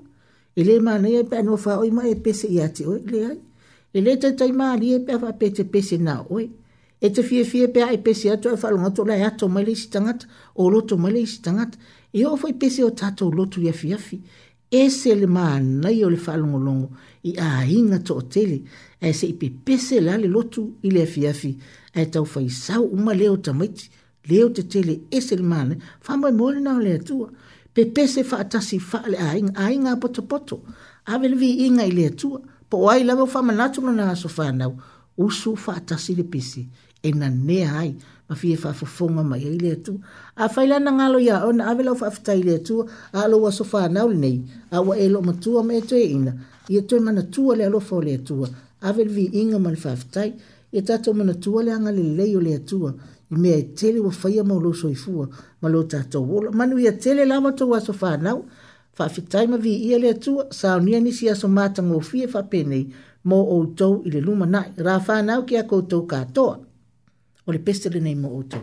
[0.55, 3.39] e le mā nei e pēnua fa oi e pese i ate o le ai
[3.93, 6.47] e le tai tai maari e pia wha pete pese nā oe.
[7.05, 9.87] E te fie fie pia e pese ato e whalonga to lai ato mai leisi
[9.93, 10.25] tangata
[10.55, 11.77] o loto mai leisi tangata.
[12.11, 14.17] E o fai pese o tato o loto ia fi afi.
[14.73, 16.89] E se le maa nai o le whalonga longo
[17.23, 18.63] i a inga to o tele.
[18.99, 21.57] E se ipe pese la le loto i le fi afi.
[21.93, 23.89] E tau fai sau uma leo tamaiti.
[24.25, 25.77] Leo te tele e se le maa nai.
[26.07, 27.29] Wha mai mole nao le atua.
[27.73, 30.63] Pe pese wha atasi wha le a inga, a inga poto
[31.05, 31.91] Awele vi inga i le atua.
[31.91, 32.41] Awele vi inga i le atua
[32.73, 34.65] po ai la mo fama na tuma na so fa na
[35.21, 36.61] u su fa ta si le pisi
[37.03, 37.91] e na ne ai
[38.27, 39.93] ma fie fa fo fonga ma ye le tu
[40.33, 42.75] a fa ila na ngalo ya on a velo fa fa ile tu
[43.19, 44.37] a lo wa so fa na u nei
[44.75, 46.33] a wa e lo ma tu ma e tu e ina
[46.73, 48.47] ye tu ma na tu le lo fo le tu a
[48.89, 50.31] e vel vi inga ma fa fa tai
[50.73, 53.51] e ta tu ma na tu le anga le le yo le tu i me
[53.53, 55.13] e tele wa fa ia ma lo so i fu
[55.61, 58.09] ma lo ta to wo ma nu ye tele la ma to wa so fa
[58.23, 58.49] na u
[58.97, 62.19] fa fitai ma vi ele le tu sa ni ni si aso mata ngo fi
[62.33, 62.79] fa pene
[63.29, 65.97] mo o to i le luma nai ra fa na o ki a ko to
[66.11, 66.47] ka to
[67.45, 68.59] o le peste nei mo o to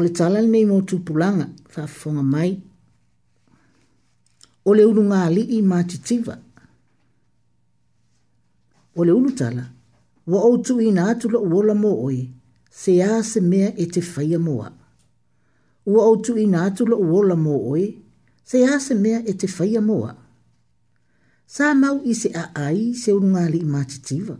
[0.00, 2.50] o le tala nei mo tupulanga fa fonga mai
[4.68, 5.18] o le ulunga
[5.56, 5.78] i ma
[8.98, 9.64] o le ulu tala
[10.32, 12.20] wa o tu ina atu lo wola mo oi
[12.80, 14.68] se a se mea e te faya moa
[15.94, 17.84] wa o tu ina atu lo wola mo oi
[18.50, 20.12] se a se mea e te faya moa
[21.54, 24.36] sa mau i se a ai se ulunga ali i matitiva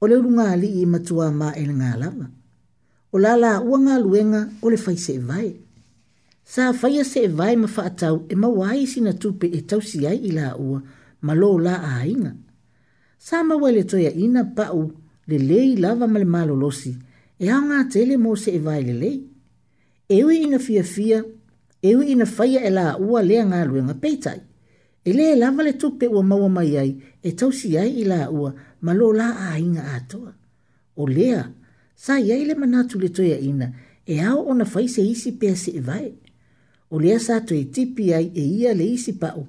[0.00, 2.26] o le ulunga ali i matua ma e ngalama
[3.16, 5.46] o la la ua ngā luenga o le fai se e vai.
[6.54, 9.60] Sa fai a se e vai ma fa atau e ma wai sina tupe e
[9.68, 10.78] tau si ai i la ua
[11.24, 12.32] ma lo la a inga.
[13.26, 14.82] Sa ma wale toia ina pau
[15.28, 16.92] le lei lava ma le malo losi
[17.40, 19.18] e au ngā tele mo se e vai le lei.
[20.18, 21.18] Ewe ina fia fia,
[21.90, 24.40] ewe ina fai e la ua lea ngā luenga peitai.
[25.08, 26.90] E le lava le tupe ua maua mai ai
[27.24, 28.50] e tau si ai i la ua
[28.84, 30.30] ma lo la a inga atoa.
[30.96, 31.14] O lea,
[31.48, 31.64] o lea,
[31.96, 33.68] sa ia ile manatu le toia ina
[34.12, 36.06] e ao ona fai se isi pea se e vai.
[36.94, 39.42] O lea sa toi tipi ai e ia le isi pao,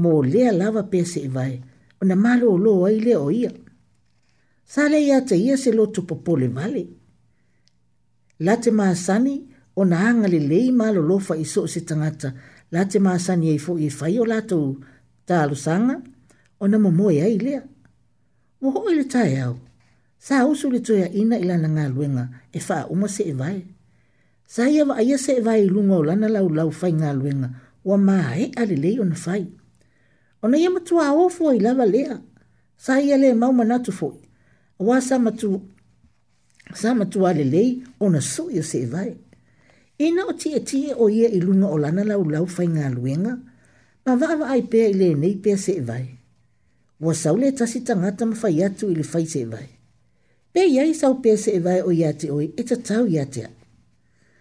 [0.00, 1.54] mo lea lava pea se e vai,
[2.00, 3.50] o na malo o loo ai lea o ia.
[4.72, 6.84] Sa le ia te ia se loto popole vale.
[8.46, 9.36] La te maasani,
[9.74, 12.30] o na anga le lei malo lofa i so se tangata,
[12.74, 14.58] la te maasani e fo i fai o lato
[15.26, 15.96] ta alusanga,
[16.62, 17.62] o na momoe ai lea.
[18.60, 19.56] Mo hoi le tae au
[20.18, 23.58] sa usu le toya ina ila na nga luenga e fa uma se e vai.
[24.54, 27.48] Sa ia wa aia se e vai lunga o lana lau lau fai nga luenga
[27.88, 29.42] wa maa e ale lei ona fai.
[30.44, 32.16] Ona ia matua awofu a ilava lea.
[32.84, 34.18] Sa ia le mau manatu foi.
[34.86, 35.50] Wa sa matu
[36.80, 37.68] sa matu ale lei
[38.04, 39.10] ona su ia se e vai.
[40.04, 43.34] Ina o tia tia o ia ilunga o lana lau lau fai nga luenga
[44.06, 46.06] ma wa wa ai pea ile nei pea se e vai.
[47.04, 49.68] Wa saule tasi tangata mawhai atu ili fai se e vai
[50.52, 53.06] pe ia i sau pe se e vai o ia te oi e te tau
[53.06, 53.44] ia te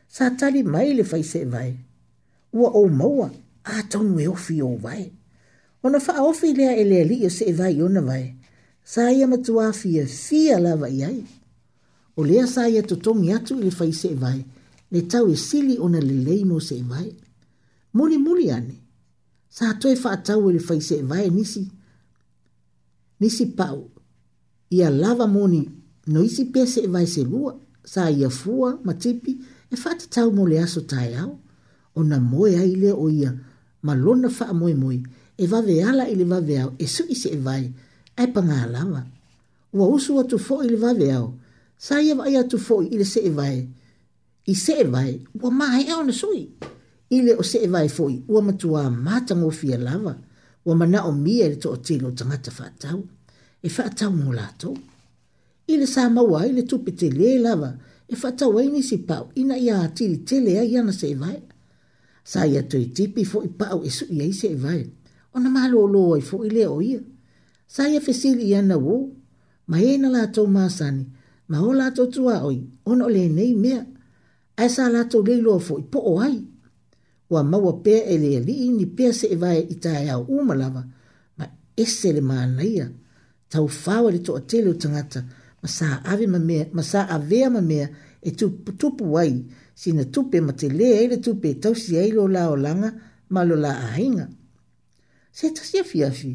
[0.07, 1.71] sa tali mai le fai se e vai
[2.55, 3.27] ua o maua
[3.67, 5.11] a tonu e ofi o vai
[5.83, 8.25] ona fa ofi lea e lea li o se e vai o na vai
[8.91, 11.19] sa ia matua fia fia la vai ai
[12.15, 14.39] o lea sa ia tutongi atu le fai se vai
[14.93, 17.09] le tau e sili ona le leimo se vai
[17.95, 18.75] muli muli ane
[19.51, 21.61] sa toi fa tau le fai se vai nisi
[23.21, 23.89] nisi pau
[24.71, 25.63] ia lava moni
[26.07, 29.33] no isi pese e vai se lua, sa ia fua, ma tipi,
[29.71, 31.31] e fati tau mo le aso tai au,
[31.97, 33.31] o na moe ai le o ia,
[33.85, 34.97] ma lona faa moe moe,
[35.41, 37.65] e vave ala i le vave au, e su isi e vai,
[38.19, 39.01] ai panga alama.
[39.75, 41.27] Ua usu atu fo i le vave au,
[41.85, 43.57] sa ia vai atu fo i le se e vai,
[44.47, 46.43] i se e vai, ua maa e au na sui,
[47.09, 50.13] i le o se e vai foi, ua matua matango fia lava,
[50.67, 52.99] ua mana o mia le to o tino tangata faa tau,
[53.59, 54.71] e faa tau mo lato.
[54.77, 54.95] Ua
[55.67, 57.69] i le sa maua ai le tupe tele lava
[58.13, 61.39] e fatau ai nisi pau ina ia atiri atilitele ai ana seʻevae
[62.31, 64.83] sa ia toe tipi foʻi paʻau e suʻi ai seʻevae
[65.35, 67.01] ona malōlō ai foʻi lea o ia
[67.73, 68.95] sa ia fesilii ana wo.
[69.69, 71.03] ma ē e na latou masani
[71.51, 72.57] ma o latou tuaoi
[72.89, 73.81] ona o nei mea
[74.61, 76.35] ae sa latou le iloa foʻi poʻo ai
[77.31, 80.81] ua maua pea ele le alii ni pea seʻevae i taeao uma lava
[81.37, 81.45] ma
[81.83, 82.85] ese le manaia
[83.51, 85.19] taufāua le toʻatele o tagata
[85.61, 86.03] ma sa
[87.15, 87.89] avea ma mea
[88.21, 88.31] e
[88.77, 89.35] tupu ai
[89.81, 92.91] sina tupe ma te lea ele tupe e tausi ai lo la o langa
[93.29, 94.25] ma lo la ahinga.
[95.37, 96.31] Se tausi a fiafi,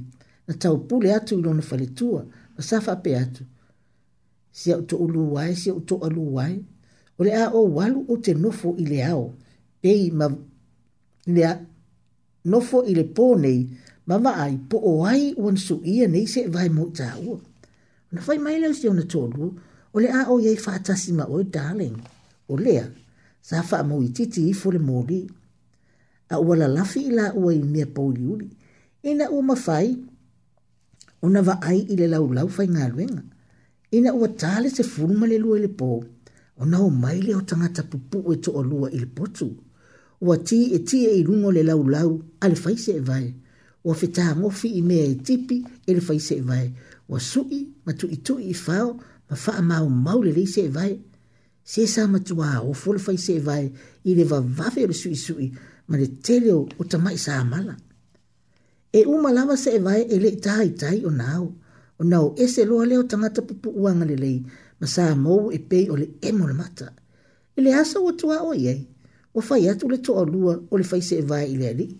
[0.47, 2.21] na tau pule atu ilo na falitua
[2.57, 3.45] ma sa fape atu.
[4.53, 6.55] Se au to ulu wai, si au to alu wai,
[7.19, 9.33] o le a o walu o te nofo i le ao,
[9.81, 10.27] pei ma
[11.27, 11.53] lea
[12.45, 13.61] nofo i le pō nei,
[14.09, 17.39] ma ma ai po o ai wansu ia nei se vai mo ta ua.
[18.13, 19.45] Na fai mai leo si ona tōlu,
[19.95, 21.97] o le a o yei whātasi ma oi, darling.
[22.53, 22.85] O lea,
[23.41, 25.21] sa hawha amau i titi i fore mōri.
[26.29, 28.51] A ua la lafi i la ua i mea pōri uri.
[29.09, 29.91] Ina ua mawhai,
[31.25, 33.23] ona va ai i le lau lau fai ngā ruenga.
[33.97, 35.89] Ina ua tāle se furuma le lua i le pō,
[36.65, 39.49] ona o mai leo tangata pupu e to o lua i le potu.
[40.23, 43.27] Ua ti e ti e i rungo le lau lau, ale faise e vai.
[43.85, 46.67] Ua whetā ngofi i mea e tipi, ele faise e vai.
[46.69, 48.89] Ua ua suʻi ma tuʻituʻi i fao
[49.31, 50.95] ma faamaumau lelei seʻevae
[51.65, 53.73] se sa matuā ofo le fai seʻevae
[54.05, 55.53] i le vavave o le sui sui
[55.89, 57.77] ma le tele o tamaʻi sa amala
[58.93, 61.55] e uma lava seʻevae e leʻi taitai ona ao
[62.01, 64.39] ona o e se loa leo lea o tagata pupuʻuaga lelei
[64.81, 66.95] ma sa mou e pei o le ema le mata
[67.57, 68.13] i le asa ua
[68.47, 68.87] o ai
[69.35, 69.99] o fai atu le
[70.33, 71.95] lua o le fai seʻevae i le alii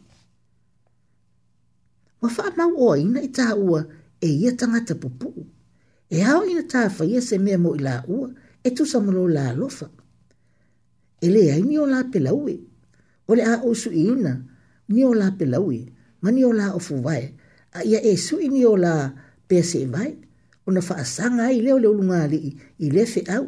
[2.23, 5.35] ua faamau ina i taʻua e ia tangata pupu.
[6.13, 8.27] E hao ina taa faya se mea mo ila ua,
[8.63, 9.87] e tu samolo la lofa.
[11.19, 12.55] E le ai ni o la pelaue.
[13.29, 14.33] O le a o su ina,
[14.93, 15.81] ni o la pelaue,
[16.23, 17.25] ma ni o la o fuwae.
[17.73, 18.95] A ia e su ini o la
[19.49, 20.13] pese e vai,
[20.69, 22.41] o na faa sanga ai leo leo lunga ali,
[22.79, 23.45] i le fe au,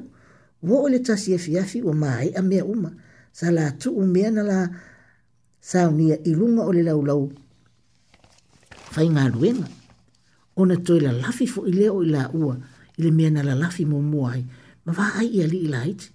[0.68, 2.90] wo o le tasi e fiafi o mai a mea uma,
[3.38, 4.58] sa la tu umea na la
[5.70, 7.24] saunia ilunga o le laulau.
[8.96, 9.12] Fai ngā luenga.
[9.12, 9.83] Fai ngā luenga
[10.56, 12.56] ona toi la lafi fo ile o ila ua
[12.96, 14.44] ile mea na la lafi mo muai
[14.86, 16.10] ma va ai ia li ila iti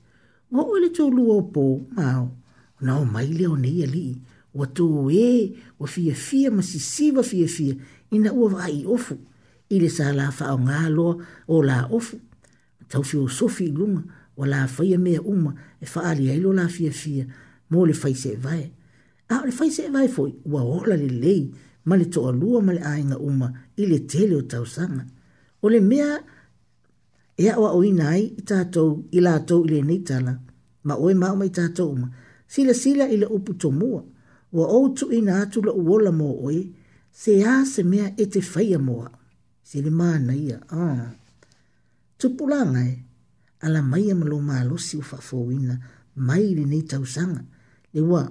[0.53, 1.63] ngō o ile tau lua o pō
[1.95, 2.31] mao
[2.81, 4.17] na o mai leo ne ia li
[4.55, 5.27] ua tō e
[5.79, 7.75] ua fia fia ma si siwa fia fia
[8.11, 9.17] ina ua va ai ofu
[9.69, 11.15] ile sa la fa o ngā loa
[11.47, 12.17] o la ofu
[12.89, 14.03] tau fio sofi lunga
[14.39, 17.27] wa la faya mea uma e fa ali ai lo la fia fia
[17.69, 18.69] mo le faise vai e
[19.35, 22.73] a le faise vai e foi ua ola le lei le ma le toʻalua ma
[22.77, 23.47] le aiga uma
[23.81, 25.03] i le tele o tausaga
[25.63, 26.09] o le mea
[27.37, 30.33] e aʻoaʻoina ai i tatou i latou i lenei tala
[30.87, 32.07] ma oe maoma i tatou uma
[32.53, 34.01] silasila i le upu tomua
[34.57, 36.59] ua ou tuuina atu loʻu ola mo oe
[37.21, 39.13] seā se mea e te faia mo aʻu
[39.69, 41.07] se le manaia ah.
[42.19, 42.93] tupulaga e
[43.65, 45.73] ala maia ma lo malosi ua faafouina
[46.27, 47.41] mai i lenei tausaga
[47.93, 48.21] le ua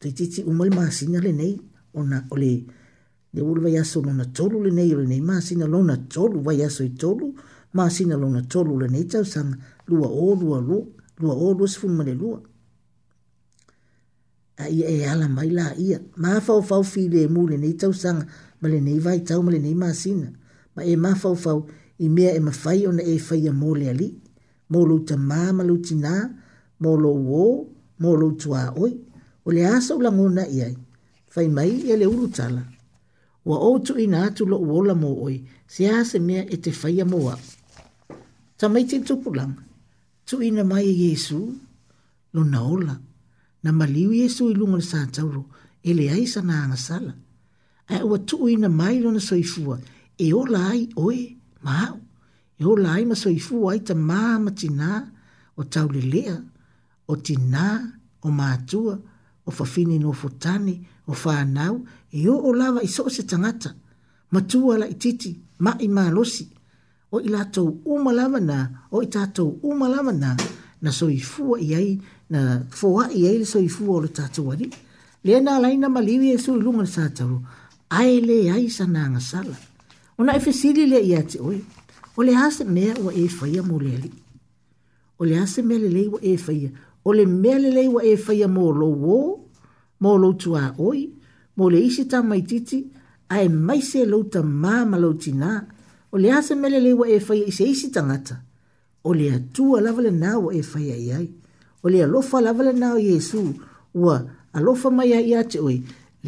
[0.00, 1.54] taitiiti uma le masina lenei
[2.00, 2.60] ona o le nei
[3.36, 6.82] le ulu vai aso lona tolu le nei ulu nei maasina lona tolu vai aso
[6.88, 7.26] i tolu
[7.76, 9.56] maasina lona tolu le nei tau sanga
[9.92, 10.82] lua o lua lua
[11.20, 12.38] lua o lua sifu mwane lua
[14.62, 17.74] a ia e ala mai la ia maa fau fau fi le mu le nei
[17.80, 18.24] tau sanga
[18.60, 20.28] ma le nei vai tau ma le nei maasina
[20.74, 21.58] ma e maa fau fau
[22.04, 24.08] i mea e mawhai ona e whai a mō le ali
[24.72, 26.14] mō lo ta maa ma lo tina
[26.82, 27.44] mō lo wō
[28.02, 28.92] mō lo tua oi
[29.46, 30.74] o le aso langona iai
[31.32, 32.75] whai mai ia le urutala tala
[33.48, 35.36] wa o tu ina atu lo wola mo oi
[35.72, 37.36] se a se mea e te faya mo a.
[38.58, 39.54] Ta mai te tupu lang,
[40.28, 41.38] tu ina mai e Yesu
[42.34, 42.94] lo naola,
[43.64, 45.42] na maliu Yesu i lunga na sa tauro,
[45.88, 47.12] e le aisa na anga sala.
[47.92, 49.76] Ai ua tu ina mai lo na soifua,
[50.24, 51.18] e o lai oe,
[51.66, 51.94] mao,
[52.60, 54.90] e o lai ma soifua ai ta maa tina
[55.60, 56.36] o tau lea,
[57.12, 57.66] o tina,
[58.26, 58.94] o mātua,
[59.48, 60.74] o fafini no fotani,
[61.10, 61.74] o whanau,
[62.16, 63.74] e o o lava i soo se tangata,
[64.32, 66.48] matua la ititi, ma i maa losi,
[67.12, 70.32] o i latou umalava na, o i tatou umalava na,
[70.80, 71.92] na soifua i ai,
[72.32, 74.70] na foa i ai le soifua o le tatou ali.
[75.24, 77.38] Lea na alaina maliwi e sui lunga le sataru,
[77.90, 79.56] ae le ai sa na angasala.
[80.18, 81.58] O na efe sili le i ati oi,
[82.16, 84.10] o le hase mea ua e faya mo le ali.
[85.18, 86.70] O le hase mea le leiwa e faya,
[87.04, 89.16] o le mea le leiwa e faya mo lo wo,
[90.00, 91.15] mo lo tua oi,
[91.56, 92.78] mo le isi ta mai titi,
[93.26, 95.50] a e mai se lau ta māma lau tina,
[96.12, 98.36] o le ase mele le wa e fai i se isi tangata,
[99.06, 101.26] o le atua lava le nā wa e fai ai ai,
[101.84, 103.42] o le alofa lava le nā o Jesu,
[104.02, 104.16] ua
[104.58, 105.78] alofa mai ai ate oi,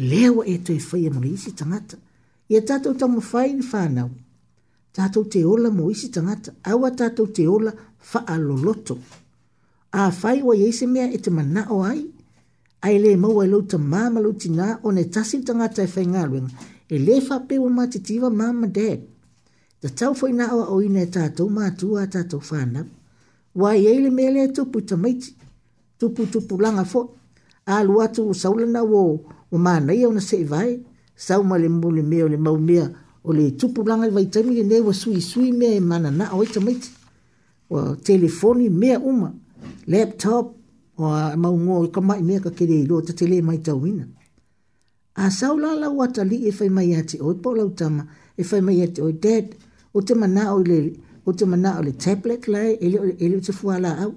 [0.09, 1.97] lea wa e to e fai amu le isi tangata,
[2.51, 4.09] i a tātou ta mo fai ni whānau,
[4.97, 7.69] tātou te ola mo isi tangata, au a tātou te ola
[8.09, 8.97] wha aloloto,
[9.93, 12.07] a fai wa yeise mea e te mana o ai,
[12.81, 15.89] ai le mau e lau ta mama lau tina o ne tasin ta ngata e
[15.95, 16.23] whai ngā
[16.89, 18.99] e le wha pe o matitiwa mama dad.
[19.81, 22.87] Ta tau fwai nā o ina e tātou mātua a tātou whānap.
[23.59, 25.29] Wa i eile me le tupu ta maiti,
[25.99, 27.01] tupu tupu langa fo,
[27.65, 29.03] a alu atu o saulana o
[29.53, 30.79] o mana ia ona sei vai,
[31.15, 32.85] sau ma le mule me o le mau mea
[33.23, 36.43] o le tupu langa i vaitami e newa sui sui mea e mana na o
[36.43, 36.89] ita maiti.
[37.69, 39.33] O telefoni mea uma,
[39.87, 40.58] laptop,
[40.99, 43.79] wa mau ngō i ka mai mea ka kere i loa te tele mai tau
[43.89, 44.05] ina.
[45.15, 48.03] A sau la la wata li e fai mai ati oi po lau tama,
[48.37, 49.45] e fai mai ati oi dad,
[49.95, 50.77] o te mana o le,
[51.27, 54.11] o te mana o le tablet lai, ele o le te fua la au,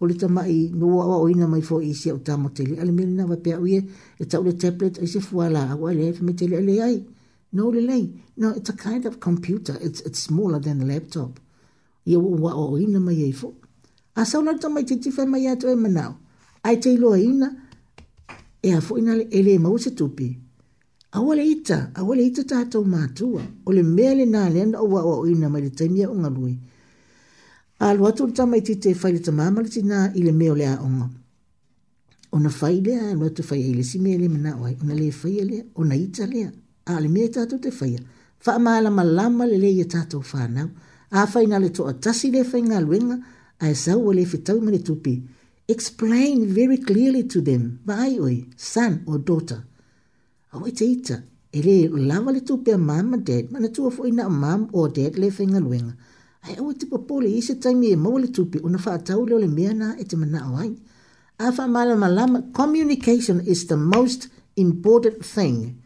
[0.00, 2.74] o le tama i noa wa o ina mai fo i si au tamo tele,
[2.80, 3.80] ale mele na wapea uia,
[4.18, 6.98] e tau le tablet i se fua la au, ale hefi me tele ale ai,
[7.56, 8.04] no le lei,
[8.40, 11.32] no it's a kind of computer, it's, it's smaller than a laptop,
[12.10, 13.48] ia wa o ina mai e fo,
[14.14, 16.14] a sau la tama i te tifai mai ati oi manao,
[16.68, 17.48] ai te ilo ina
[18.66, 20.28] e a fuina le ele mau se tupi.
[21.16, 23.42] Awale ita, awale ita tātou mātua.
[23.66, 26.54] O le mea le nā le ana oa o ina mai le taimia o ngalui.
[27.84, 30.52] A lo atu le tamai ti te whai le tamama le tina i le mea
[30.52, 31.08] o le a onga.
[32.32, 34.74] O na whai lea, lo atu whai eile si mea le mana oai.
[34.82, 36.50] O na le whai lea, o na ita lea.
[36.92, 37.94] A le mea tātou te whai.
[38.44, 40.68] Wha maala malama le leia tātou whanau.
[41.16, 43.16] A whai na le toa tasi le whai ngalwenga.
[43.64, 44.84] A e sau o le fitau mani tupi.
[44.84, 45.36] A le toa tasi le whai ngalwenga.
[45.70, 49.66] Explain very clearly to them why we, son or daughter,
[50.54, 51.16] au i teita,
[51.52, 55.28] e le lava le tupea mama dad, mana tua fo ina mam o dad le
[55.28, 55.92] whenga luenga.
[56.44, 59.52] Ai au te popole i se taimi e maua le tupe, una whaatau leo le
[59.60, 60.72] mea na e te mana au ai.
[61.38, 65.76] A wha malama lama, communication is the most important thing.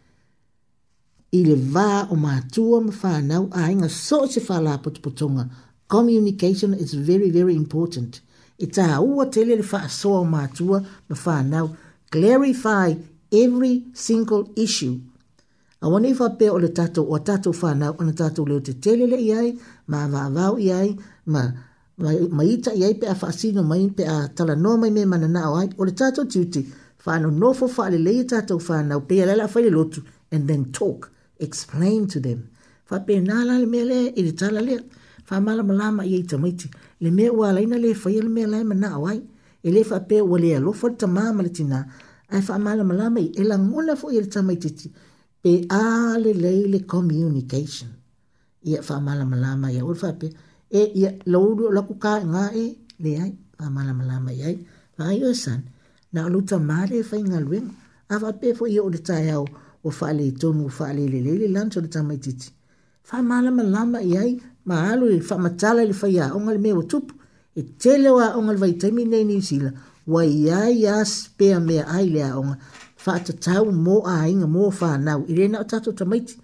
[1.35, 5.51] I le vā o mātua ma whanau a inga so se whala potopotonga.
[5.89, 8.21] Communication is very, very important
[8.59, 11.71] e tāua tele le faasoa o mātua ma whanau
[12.15, 12.95] clarify
[13.45, 13.73] every
[14.05, 14.95] single issue
[15.83, 19.49] aua i faapea o le tatou ua tatou fanau ona tatou leo tetele leʻi ai
[19.87, 20.91] ma avaavao i ai
[21.27, 21.45] ma
[22.39, 25.69] ma ita i ai pe a faasino mai pe a talanoa mai me mananao ai
[25.79, 26.65] o le tatou tiuti
[27.05, 31.11] faanonofo faalelei e tatou fanau peia lai laafai le lotu and then talk
[31.47, 32.49] explain to them
[32.91, 34.79] faapenā la le mea lea i le tala lea
[35.33, 36.53] fa mala mala ma ye to mai
[37.03, 39.19] le me wa la ina le fa ye me la ma na wai
[39.67, 41.79] e le fa pe wa le lo fo ta ma ma tina
[42.35, 44.71] ai fa mala mala ma e la ngola fo ye ta mai ti
[45.43, 45.53] pe
[45.83, 45.83] a
[46.25, 47.91] le le le communication
[48.71, 50.29] ye fa mala mala ma ye ul fa pe
[50.81, 52.67] e ye lo lo la ku ka nga e
[53.03, 54.49] le ai fa mala mala ma ye
[54.97, 55.61] fa yo san
[56.15, 57.51] na lu ta ma e le fa inga lu
[58.13, 59.35] a fa pe fo ye o le ta ya
[59.87, 62.33] o fa le tonu fa le le le lan cho le ta mai ti
[63.09, 64.33] faamalamalama i ai
[64.69, 67.13] ma alu i faamatala i le faiaʻoga le mea ua tupu
[67.61, 69.71] e tele o aʻoga le vaitaimi nei niusila
[70.13, 70.95] ua iā iā
[71.39, 72.55] pea mea ai le aʻoga
[73.05, 76.35] faatatau mo aiga mo fanau i lē na o tatou tamaiti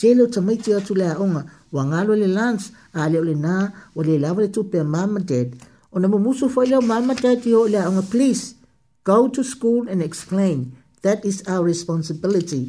[0.00, 1.42] tele o tamaiti atu le aʻoga
[1.74, 2.64] ua galo le lunch
[3.00, 3.54] a le o lenā
[3.96, 5.48] ua lē lava le tupe a mama dad
[5.94, 8.42] ona mumusu foi lea mama dad i o le aʻoga please
[9.10, 10.58] go to school and explain
[11.04, 12.62] that is our responsibility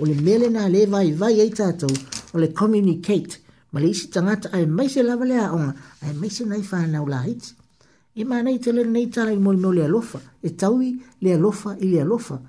[0.00, 1.94] o le mea lenā lē vaivai ai tatou
[2.34, 3.40] o le communicate
[3.72, 7.06] ma le isi tangata ai mai se lava le aonga ai mai se nai whanau
[7.06, 7.54] la iti
[8.14, 11.34] e ma nei te lene nei tala i mori no le alofa e taui le
[11.34, 12.40] alofa i le alofa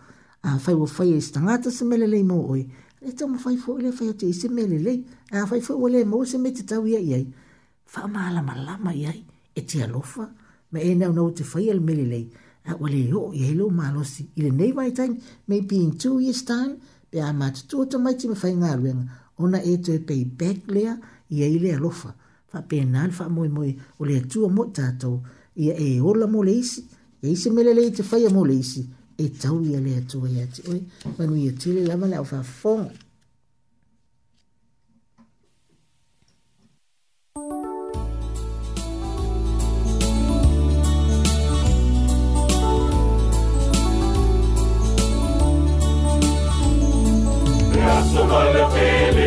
[0.42, 2.68] a fai wa fai e tangata se mele lei mo oi
[3.02, 5.74] e tau ma fai fo i le fai ati se mele lei a fai fo
[5.88, 7.26] i le mo se me te taui ai ai
[7.86, 9.24] fa ma ala ma lama i ai
[9.56, 10.30] e te alofa
[10.72, 12.26] ma e nau nau te fai al mele lei
[12.72, 15.98] a wale yo i heilo ma alosi i le nei vai tain me pi in
[15.98, 16.74] two years time
[17.10, 20.94] pe a matutua tamaiti me fai ngā ruenga ona e te pei back lea
[21.30, 22.14] i e ile alofa.
[22.52, 25.22] Fa pe nan fa moi moi o le tua mo tatou
[25.56, 26.82] i e ola mo le isi.
[27.22, 28.84] E isi mele le i te faya mo le isi.
[29.18, 30.82] E tau i le tua i ati oi.
[31.18, 32.88] Manu i e tile lama le au fa fong.
[47.80, 48.99] Yeah, so my little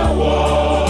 [0.00, 0.87] Oh,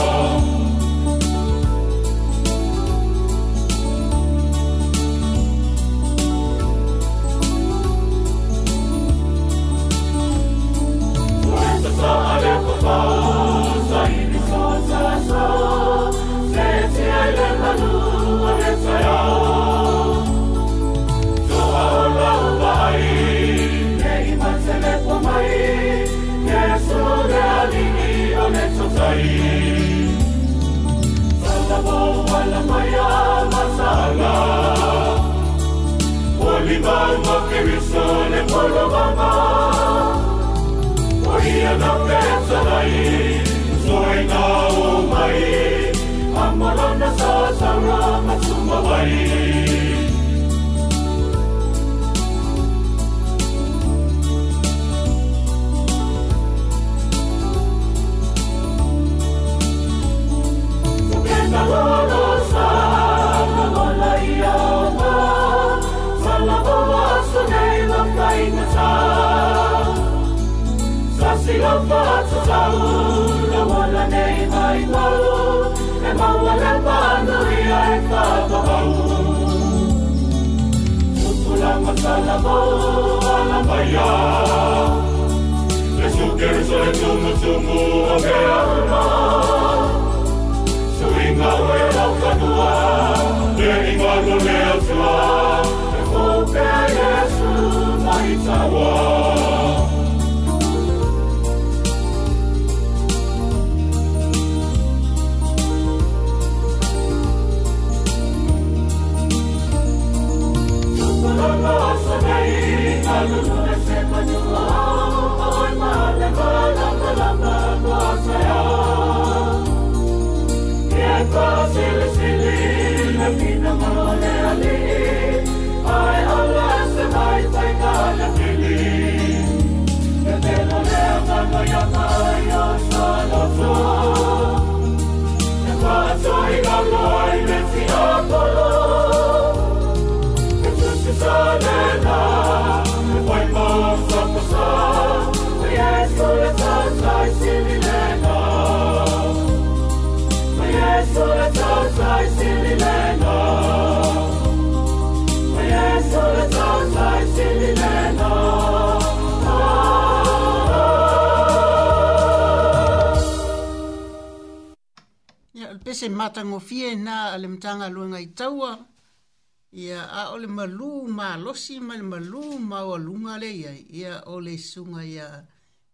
[170.38, 175.02] o malu ma losi ma le malu ma o lunga le ia ia o sunga
[175.04, 175.44] ia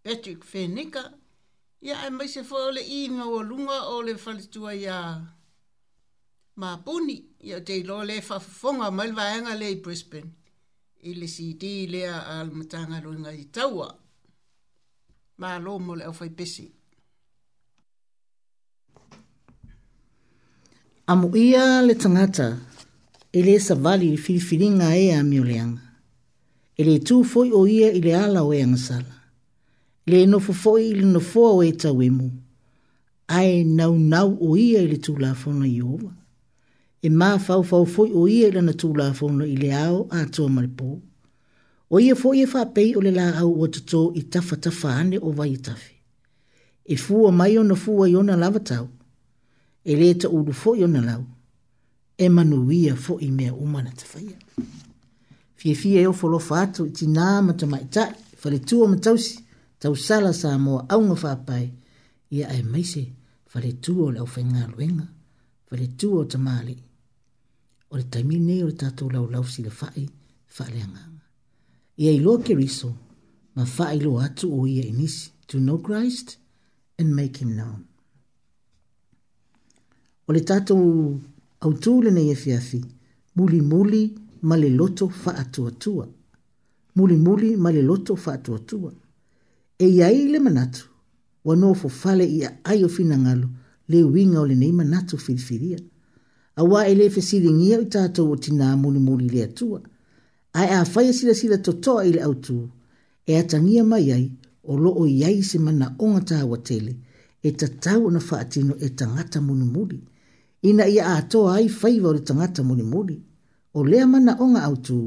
[0.03, 1.05] Patrick Fenica
[1.81, 4.97] ia e mai se fo o le i ma o lunga o falitua ia
[6.61, 10.31] ma puni ia te lo le fafonga ma le vaenga le i Brisbane
[11.09, 13.89] i le CD lea al matanga ruinga i taua
[15.41, 16.67] ma lo mo le au fai pesi
[21.35, 22.47] ia le tangata,
[23.35, 25.83] ele le sa vali le filifilinga e a miuleanga.
[26.79, 29.11] Ele tu foi o ia i le ala o e angasala.
[30.07, 32.31] Le no foi i le no fua o e tauemu.
[33.29, 36.13] Ai nau nau o ia i le tū la fona i ova.
[37.03, 40.25] E mā fau fau foi o ia i na tu la fona i ao a
[40.31, 41.03] tua maripo.
[41.91, 45.19] O ia foi e whapei o le la au o tato i tafa tafa ane
[45.19, 45.95] o vai tafi.
[46.87, 48.89] E fua mai o na fua i o lava tau.
[49.85, 51.27] E le ulu foi o na lau
[52.19, 54.39] e manuia fo i mea umana te whaia.
[55.55, 58.13] Fie fie e ofolo whaato i ti nā mata mai tai,
[58.45, 59.39] whare tua ma tausi,
[59.79, 61.67] tau sala sa moa au nga whapai,
[62.31, 63.05] ia e maise
[63.55, 65.07] whare tua o leo whenga luenga,
[65.71, 66.77] whare tua o tamale.
[67.91, 70.07] O le taimi nei o le tātou lau lau si le whai,
[70.59, 71.23] whare anganga.
[71.97, 72.93] Ia i loa ke riso,
[73.57, 76.37] ma whai lo atu o ia inisi, to know Christ
[76.99, 77.87] and make him known.
[80.27, 81.21] O le tātou
[81.65, 82.81] au tūle nei e fiafi,
[83.37, 84.03] muli muli
[84.49, 86.07] ma le loto fa atua tua.
[86.97, 88.93] Muli muli ma le loto fa atua tua.
[89.81, 90.83] E iai le manatu,
[91.45, 93.49] wano fo fale i a ayo fina ngalo,
[93.91, 95.79] le winga o le nei manatu filfiria.
[96.59, 99.81] A wā e le fesiri ngia i tātou o tina muli muli le atua.
[100.59, 102.59] A e a faya sila sila totoa i le autu,
[103.31, 104.27] e atangia mai ai,
[104.71, 106.93] o lo o iai se mana onga tāwa tele,
[107.47, 109.99] e tatau na faatino e tangata muli muli.
[110.01, 110.07] muli
[110.69, 113.17] ina ia atoa ai faiva o le tangata muli muli,
[113.79, 114.99] o lea mana onga au tu,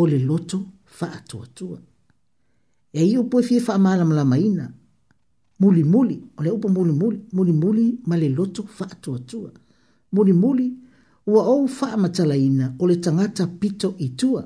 [0.00, 0.58] o le loto
[0.96, 1.78] fa atua tua.
[2.92, 4.64] E i upo e fie fa amala mula maina,
[5.62, 9.50] muli muli, o le upo muli muli, muli muli ma le loto fa atua tua.
[10.14, 10.68] Muli muli,
[11.30, 14.42] ua au fa amatalaina o le tangata pito i tua,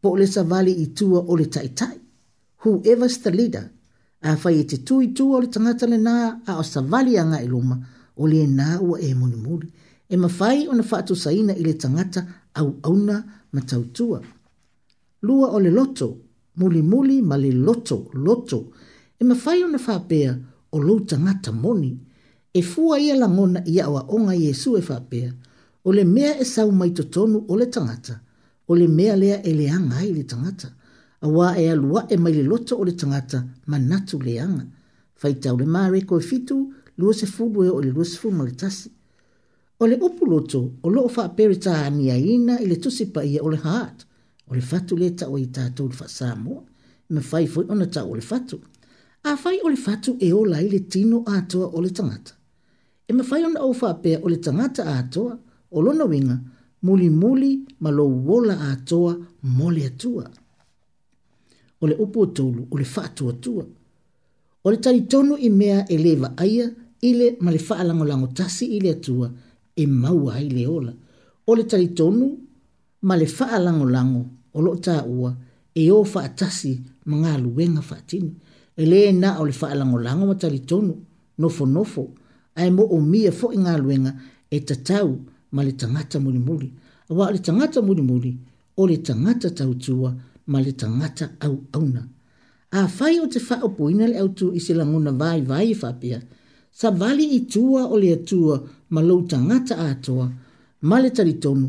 [0.00, 1.96] po le savali i tua o le taitai.
[2.64, 3.66] Whoever's the leader,
[4.20, 6.16] a fai e te tui tua o le tangata le nā,
[6.50, 7.86] a o savali anga iluma, luma,
[8.18, 9.68] o le nā ua e munimuri.
[10.10, 13.16] E mawhai o na whaatu saina i le tangata au auna
[13.52, 14.20] ma tautua.
[15.22, 16.08] Lua o le loto,
[16.56, 18.58] muli muli ma le loto, loto.
[19.20, 20.30] E mawhai o na whapea
[20.72, 21.98] o lo tangata moni.
[22.52, 25.32] E fua ia langona ia o onga Yesu e whapea.
[25.84, 28.20] O le mea e sau mai totonu o le tangata.
[28.68, 30.68] O le mea lea e leanga i le tangata.
[31.20, 34.64] A wā e alua e mai le loto o le tangata ma natu leanga.
[35.14, 37.90] Faitau le mare koe fitu, le mare koe fitu, lua se fulu e o le
[37.90, 38.90] lua se fulu maritasi.
[39.80, 43.40] O le upu loto, o loo faa pere taa ania ina ile tusi pa ia
[43.42, 43.96] o le haat.
[44.50, 46.54] O le fatu le tau i tātou le faa samo,
[47.12, 48.56] me fai fui ona tau o le fatu.
[49.28, 52.32] A fai o le fatu e o lai le tino atoa o le tangata.
[53.08, 55.32] E me fai ona au faa pere o le tangata atoa,
[55.70, 56.36] o lona winga,
[56.86, 57.50] muli muli
[57.82, 59.12] ma lo wola atoa
[59.56, 60.26] mole atua.
[61.80, 63.64] O le upu o tolu, o le fatu atua.
[64.64, 66.66] O le taritonu i mea eleva aia, aia,
[67.00, 69.30] ile ma le faalagolago tasi i atua
[69.76, 70.92] e maua ai le ola
[71.46, 72.26] o le talitonu
[73.02, 75.30] ma le faalagolago o loo taʻua
[75.74, 76.72] e ō faatasi
[77.04, 78.30] ma galuega faatini
[78.80, 80.94] e lē na o le faalagolago ma talitonu
[81.40, 82.04] nofonofo
[82.58, 84.12] ae mo omia foʻi galuega
[84.50, 85.18] e tatau
[85.54, 86.68] ma le tagata mulimuli
[87.10, 88.32] auā o le tagata mulimuli
[88.76, 90.14] o le tagata tautua
[90.46, 90.72] ma le
[91.76, 92.08] auna.
[92.72, 94.28] A afai o te faaupuina le au
[94.74, 96.28] laguna vaivai e faapea vai,
[96.78, 98.54] sa vali i tua o le atua
[98.94, 100.26] ma lou tangata atoa
[100.86, 101.66] ma le talitonu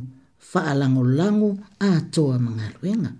[0.50, 1.50] faalagolago
[1.90, 3.12] atoa ma galuega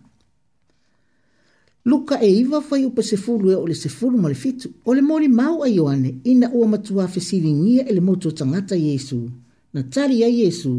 [1.90, 5.02] luka e iva fai upa sefulu e o le sefulu ma le fitu o le
[5.10, 9.20] moli mau a ioane ina ua matuā fesiligia i e le moto tagata iesu
[9.74, 10.74] na tali ai iesu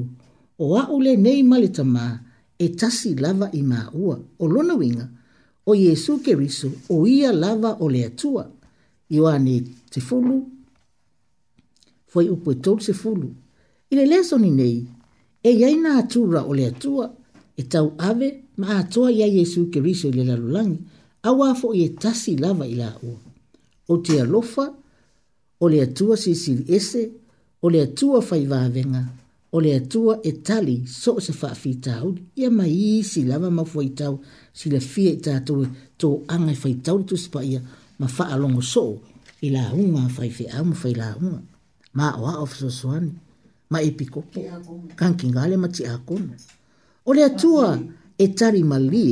[0.62, 2.06] o aʻu lenei ma le tamā
[2.64, 5.06] e tasi lava i māua o lona uiga
[5.70, 8.46] o iesu keriso o ia lava o le atua
[9.16, 9.54] ioane
[12.12, 13.30] foi upo e tolu se fulu.
[13.90, 14.78] I le leso ni nei,
[15.48, 17.06] e iai na atura o le atua,
[17.56, 18.28] e tau ave
[18.60, 20.78] ma atua ia Jesu ke riso i le lalulangi,
[21.28, 23.18] au afo i e tasi lava i la ua.
[23.92, 24.64] O te alofa,
[25.62, 27.02] o le atua si sili ese,
[27.64, 29.02] o le atua fai vavenga,
[29.54, 33.88] o le atua e tali so se faa fitau, ia mai si lava ma fai
[34.00, 34.14] tau,
[34.58, 37.60] si le fia i tātou e tō anga i fai tau tu sipa ia,
[37.98, 38.86] ma faa longo so,
[39.46, 41.42] i la hunga fai fe au, ma fai la hunga
[41.94, 43.06] ma o of so swan
[43.72, 44.22] ma epiko
[44.98, 45.82] kan kingale ma ti
[47.08, 47.68] O le atua
[48.24, 49.04] e tari mali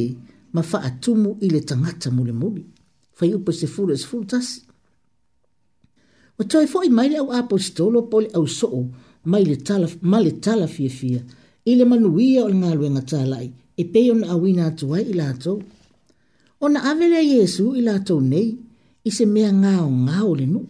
[0.54, 2.62] ma fa atumu ile tangata mule mule
[3.16, 4.48] fa yu pe se fulu se fulu tas
[6.38, 8.66] o toi fo i mai au apostolo pol au so
[9.30, 11.18] mai le tala mai le tala fie
[11.70, 13.36] ile manuia o ngalo nga tala
[13.82, 15.52] e pe on awina atua ile ato
[16.64, 18.48] ona avele yesu ile ato nei
[19.08, 20.66] i se mea ngao ngao le nuu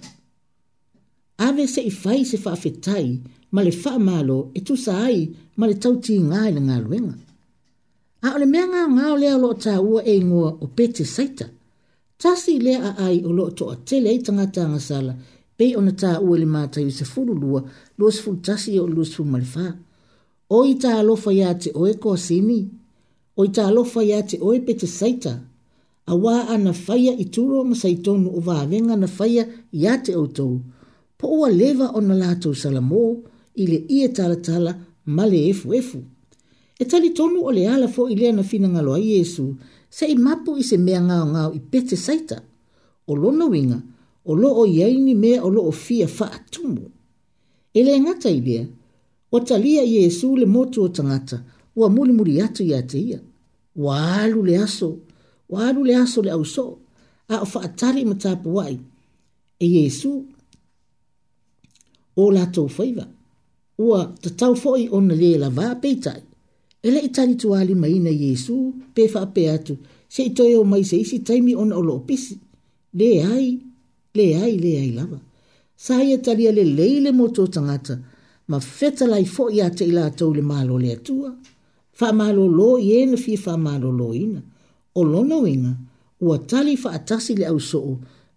[1.46, 3.06] ave se i fai se fa afetai
[3.54, 5.18] ma le fa malo e tu sa ai
[5.58, 7.16] ma le tau ti ngā i ngā luenga.
[8.24, 11.04] A ole le mea ngā ngā o lea lo tā ua e ngua o pete
[11.16, 11.46] saita.
[12.22, 15.14] Tasi lea a ai o lo to a tele i tanga tā ngā sala
[15.58, 17.60] pe o na tā ua le mātai se furu lua
[17.98, 19.66] lua se furu tasi o lua se furu malifā.
[20.56, 22.58] O i tā alofa ia te oe kua sini.
[23.38, 25.34] O i tā alofa ia te oe pete saita.
[26.10, 29.44] A wā ana faya i turo masaitonu o vā venga na faya
[29.78, 30.58] i ate o tōu
[31.18, 33.00] po ua lewa o na lātou salamō
[33.58, 34.72] i le ia talatala
[35.10, 35.98] ma le efuefu.
[36.78, 39.46] E tali tonu o le ala fo i lea na fina ngalo a Iesu,
[39.90, 42.38] se i mapu i se mea ngao ngao i pete saita,
[43.10, 43.78] o lona winga,
[44.30, 46.86] o lo o iaini mea o lo o fia fa atumu.
[47.74, 48.62] E le ngata i lea,
[49.34, 51.38] o talia Iesu le motu o tangata,
[51.76, 53.18] ua muli muli atu i ate ia.
[53.74, 54.94] Wa alu le aso,
[55.50, 56.78] wa alu le aso le auso,
[57.28, 58.78] a o fa atari ma tapu wai.
[59.58, 60.12] E Iesu,
[62.22, 63.06] o latou faiva
[63.88, 66.22] ua tatau foʻi ona lē lavā peitaʻi
[66.86, 68.54] e leʻi talitualimaina iesu
[68.94, 69.74] pe faapea atu
[70.14, 72.34] seʻi toe o mai seisi taimi ona o loo pisi
[72.98, 73.46] leai
[74.16, 75.18] leai leai lava
[75.84, 77.94] sa ia talia lelei le motou tagata
[78.50, 81.30] ma fetalai foʻi iā te i latou le malo le atua
[81.98, 84.40] faamālōlō i ē na fia faamālōlōina
[84.98, 85.72] o lona uiga
[86.24, 87.92] ua tali faatasi le ʻausoʻo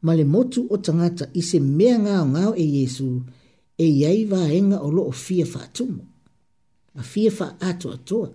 [0.06, 3.10] ma le motu o tagata i se mea ngao ngao e iesu
[3.84, 6.04] e iai vaega o loo fia faatumu
[6.96, 8.30] ma fia faaatoatoa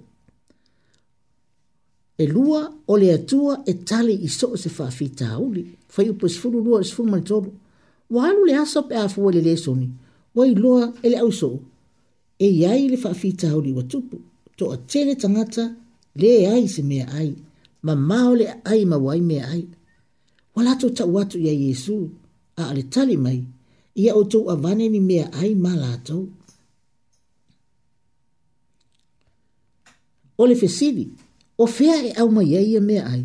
[2.22, 2.60] e lua
[2.92, 5.62] o le atua e tali i so o se faafitauli
[5.94, 7.52] fai upu sefulu lua o sefulu manitolu
[8.14, 9.88] Wa alu le aso pe afua i le lē soni
[10.34, 11.58] ua iloa e le ausoo
[12.46, 14.16] e iai le faafitauli ua tupu
[15.20, 15.64] tangata
[16.20, 17.32] le lē e ai se mea ai
[17.86, 19.64] Ma o le aai maua ai mea ai
[20.54, 21.96] Wa latou taʻu atu iā iesu
[22.60, 23.38] a o le tali mai
[23.96, 26.28] ia o tou avane ni mea ai ma latou
[30.38, 31.06] o le fesili
[31.58, 33.22] o fea e aumaia ia mea ai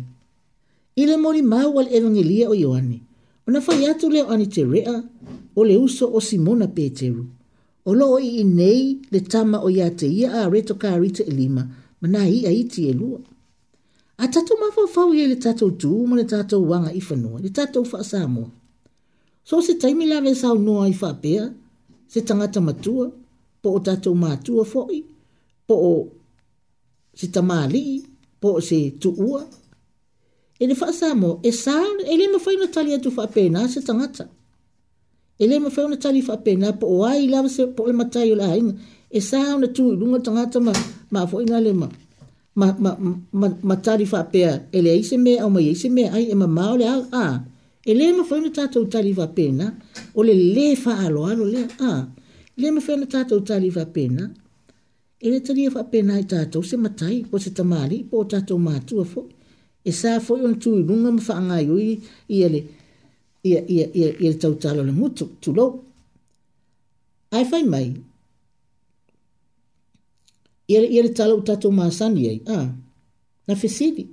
[0.96, 2.98] i le molimau a le evagelia o ioane
[3.46, 4.94] ona fai atu leo ani terea
[5.58, 7.24] o le uso o simona peteru
[7.88, 11.62] o loo i i nei le tama o iā te ia aretokarita e lima
[12.00, 13.20] ma na ia iti e lua
[14.22, 17.84] a tatou mafaufau iai le tatou tū ma le tatou uaga i fanua le tatou
[17.92, 18.48] faasamoa
[19.44, 21.50] So se taimi lawe sau noa i whapea,
[22.06, 23.06] se tangata matua,
[23.62, 25.00] po o tatou mātua fo'i,
[25.66, 25.94] po o
[27.18, 27.82] se tamali,
[28.40, 29.42] po o se tuua.
[30.62, 34.28] E ne whaasa mo, e sāu, e le mawhai na tali atu whapea se tangata.
[35.40, 38.30] E le mawhai na tali whapea nā, po o ai lawe se po le matai
[38.32, 38.74] o la hainga,
[39.10, 40.72] e sāu na tu i runga tangata ma,
[41.14, 41.88] ma fo'i nā le ma.
[42.54, 46.12] Ma, ma, ma, ma, ma tari whapea, e le aise mea, au mai aise mea,
[46.14, 47.38] ai e ma maole a, a, ah
[47.88, 49.66] e lē mafai ona tatou talifaapena
[50.18, 51.90] o le lē faaaloalo lea a
[52.60, 54.24] lē mafai ona tatou talifaapena
[55.24, 59.04] e le talia faapena ai tatou se matai po se tamālii po o tatou matua
[59.12, 59.28] foi
[59.88, 61.88] e sa foi ona tuiluga ma faagaiui
[62.36, 62.60] ia le
[63.48, 65.70] ia ia ia ia le tautalo le mutu tulou
[67.36, 67.86] ae fai mai
[70.72, 72.58] ia le talou tatou masani ai a
[73.46, 74.04] na fesili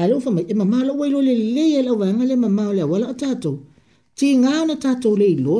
[0.00, 2.48] Ai fa mai e ma malo wai lo le le ye lo va ngale ma
[2.58, 3.50] malo ya wala tato.
[4.18, 5.56] Ti nga na tato le lo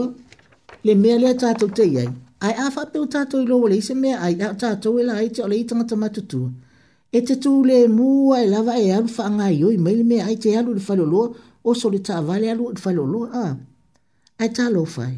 [0.87, 2.05] le me le tato te ye.
[2.47, 5.43] Ai afa pe tato lo le se me ai ya tato e le ai te
[5.51, 6.41] le tanga tama tutu.
[7.17, 8.07] E te tu le mu
[8.37, 10.83] ai e lava e an fa nga yo i mai me ai te alu le
[10.89, 11.23] falo lo
[11.69, 13.47] o so le ta vale alu le falo lo a.
[14.43, 15.15] Ai ta lo fai.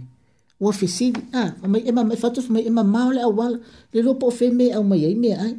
[0.66, 1.06] O fi si
[1.42, 3.58] a ma mai ma fa tu mai ma malo le wala
[3.94, 5.54] le lo po fe me au mai ye me ai.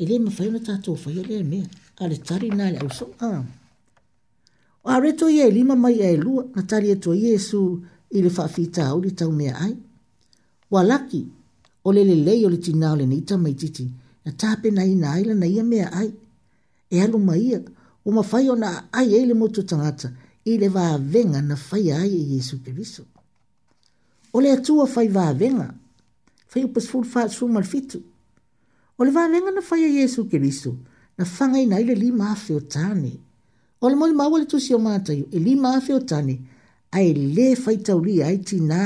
[0.00, 1.60] Ele me fa na tato fa ye le me.
[1.66, 3.44] Ai a tari na le auso a.
[4.84, 7.62] O a reto i e lima mai e lua na tari e toa Iesu
[8.10, 9.76] i le whaafita au le tau mea ai.
[10.70, 11.22] O a laki
[11.84, 13.86] o le le lei o le tina o le nita mai titi
[14.24, 16.10] na tāpe na ina aila na ia mea ai.
[16.90, 17.60] E alu mai ia
[18.04, 20.08] o mawhai o na ai e le motu tangata
[20.44, 23.04] i le vāvenga na fai ai e Iesu ke viso.
[24.34, 25.70] O le atua whai vāvenga,
[26.52, 28.02] whai upas fulfa sumar fitu.
[28.98, 30.74] O le vāvenga na whai a e Iesu ke viso,
[31.18, 33.12] na whangai nei le lima afe o tāne.
[33.80, 36.38] O le mōi mawale tūsi o mātai, e lima afe o tāne,
[36.96, 38.80] ai le whaitau li ai ti nā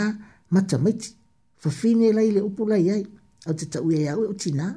[0.53, 1.13] matamaiti,
[1.63, 3.03] whawhine lai le upu lai ai,
[3.47, 4.69] au te tau ia e o ti nā.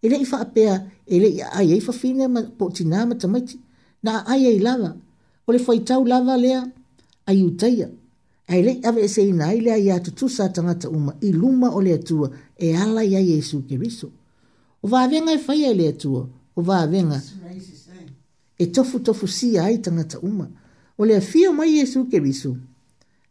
[0.00, 0.76] E le i whaapea,
[1.06, 3.58] e le i ai ai whawhine po ti nā matamaiti,
[4.06, 4.94] na ai ai lava,
[5.46, 6.62] o le whaitau lava lea,
[7.26, 7.90] ai utaia.
[8.50, 11.68] Ai le ave se ina ai le ai atu tu sa tangata uma, i luma
[11.74, 14.10] o le atua, e ala ia Jesu Kiriso.
[14.80, 16.24] O vāvenga e whaia le atua,
[16.54, 17.22] o va venga
[18.58, 20.48] e tofu tofu si ai tangata uma
[20.96, 22.54] o le fio mai yesu ke bisu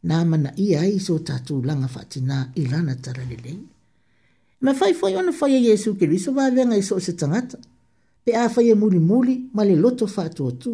[0.04, 3.54] na mana i ai so tatu langa fatina i lana taralele
[4.62, 7.60] ma fai foi ona fai e yesu ke bisu va venga i so se tangata
[8.24, 10.72] pe a fai e muli muli ma le loto fatu tu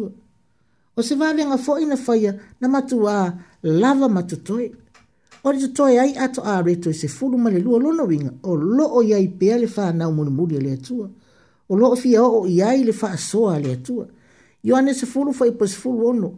[0.96, 2.22] o se va venga foi na fai
[2.60, 4.66] na matua lava matutoi
[5.46, 8.32] o le tutoi ai ato a reto i se fulu ma le lua lono winga
[8.48, 11.06] o lo o iai pe le fa na muli muli le atua
[11.68, 14.06] o loo fia o i ai le faa soa le atua.
[14.66, 16.28] Ioane se fulu fai pas fulu ono,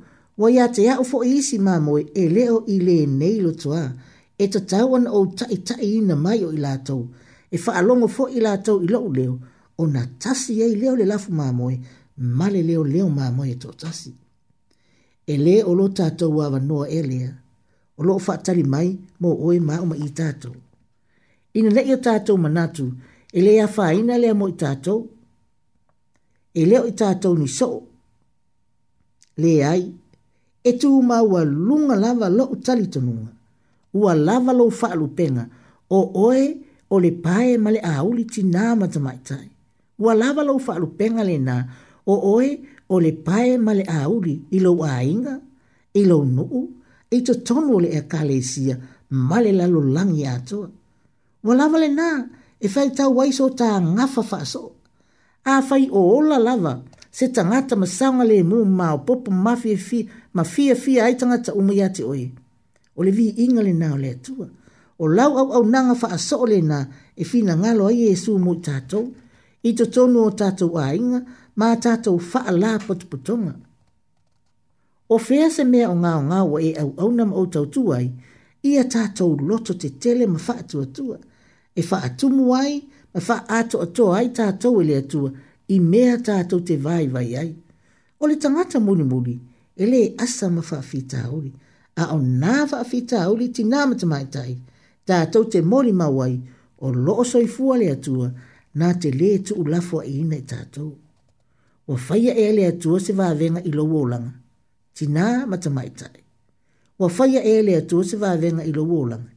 [0.40, 3.84] wa ia te au fo isi mamoe e leo i le nei lo toa,
[4.42, 7.02] e ta tauan o tai tai ina mai o i latou,
[7.50, 8.86] e faa longo fo i ilo i
[9.20, 9.34] leo,
[9.80, 11.76] o na tasi e leo le lafu mamoe,
[12.40, 14.10] male leo leo mamoe to tasi.
[15.26, 17.30] E le o lo tatou wa noa e lea,
[17.98, 18.88] o loo faa tali mai
[19.20, 20.54] mo oe ma ma i tatou.
[21.58, 22.84] Ina le i o tatou manatu,
[23.32, 25.00] e lea faa ina lea mo i tatou,
[26.60, 27.68] e leo i tātou ni so.
[29.42, 29.82] Le ai,
[30.66, 33.30] e tū mā ua lunga lava lo u tali tonunga,
[33.94, 35.44] ua lava lo whaalu penga,
[35.94, 36.42] o oe
[36.90, 39.46] o le pae ma le auli ti nā matamaitai.
[40.02, 41.56] Ua lava lo whaalu penga le nā,
[42.10, 42.48] o oe
[42.90, 45.34] o le pae ma le auli i lo ainga,
[46.00, 46.64] i lo nuu,
[47.14, 48.74] i to tonu le e kale sia
[49.28, 50.68] ma le lalo langi atoa.
[51.46, 52.10] Ua lava le nā,
[52.64, 54.72] e whaitau waiso tā ngafa whaasoo
[55.56, 59.98] a fai o ola lava se tangata masanga le mu ma o popo mafia fi
[60.36, 62.24] mafia fi ai tangata umu ya te oi.
[62.98, 64.46] O le vi inga le nao le atua.
[64.98, 66.78] O lau au au nanga fa aso le na
[67.16, 69.04] e fi na ngalo ai Yesu mu tatou.
[69.62, 71.20] I to tonu o tatou a inga
[71.58, 73.54] ma tatou fa a la potuputonga.
[75.08, 78.06] O fea se mea o ngao ngao e au au nam o tau tuai,
[78.68, 81.16] ia tatou loto te tele ma fa atua tua.
[81.74, 82.74] E fa atumu ai,
[83.14, 85.32] a e fa ato ato ai tātou ele atua
[85.68, 87.54] i mea tātou te vai vai ai.
[88.20, 89.40] O le tangata muni muni,
[89.76, 91.52] ele asa ma fa fita uri,
[91.96, 94.56] a o nā fa fita uri ti nāma te mai tai,
[95.06, 96.36] tātou te mori mawai
[96.80, 98.30] o loo soi fua le atua
[98.76, 100.92] nā te le tu ulafo a ina i tātou.
[101.88, 104.34] O faya e ele atua se vāvenga i loo olanga,
[104.94, 106.20] ti nā te mai tai.
[106.98, 109.32] O faya e ele atua se vāvenga i loo olanga,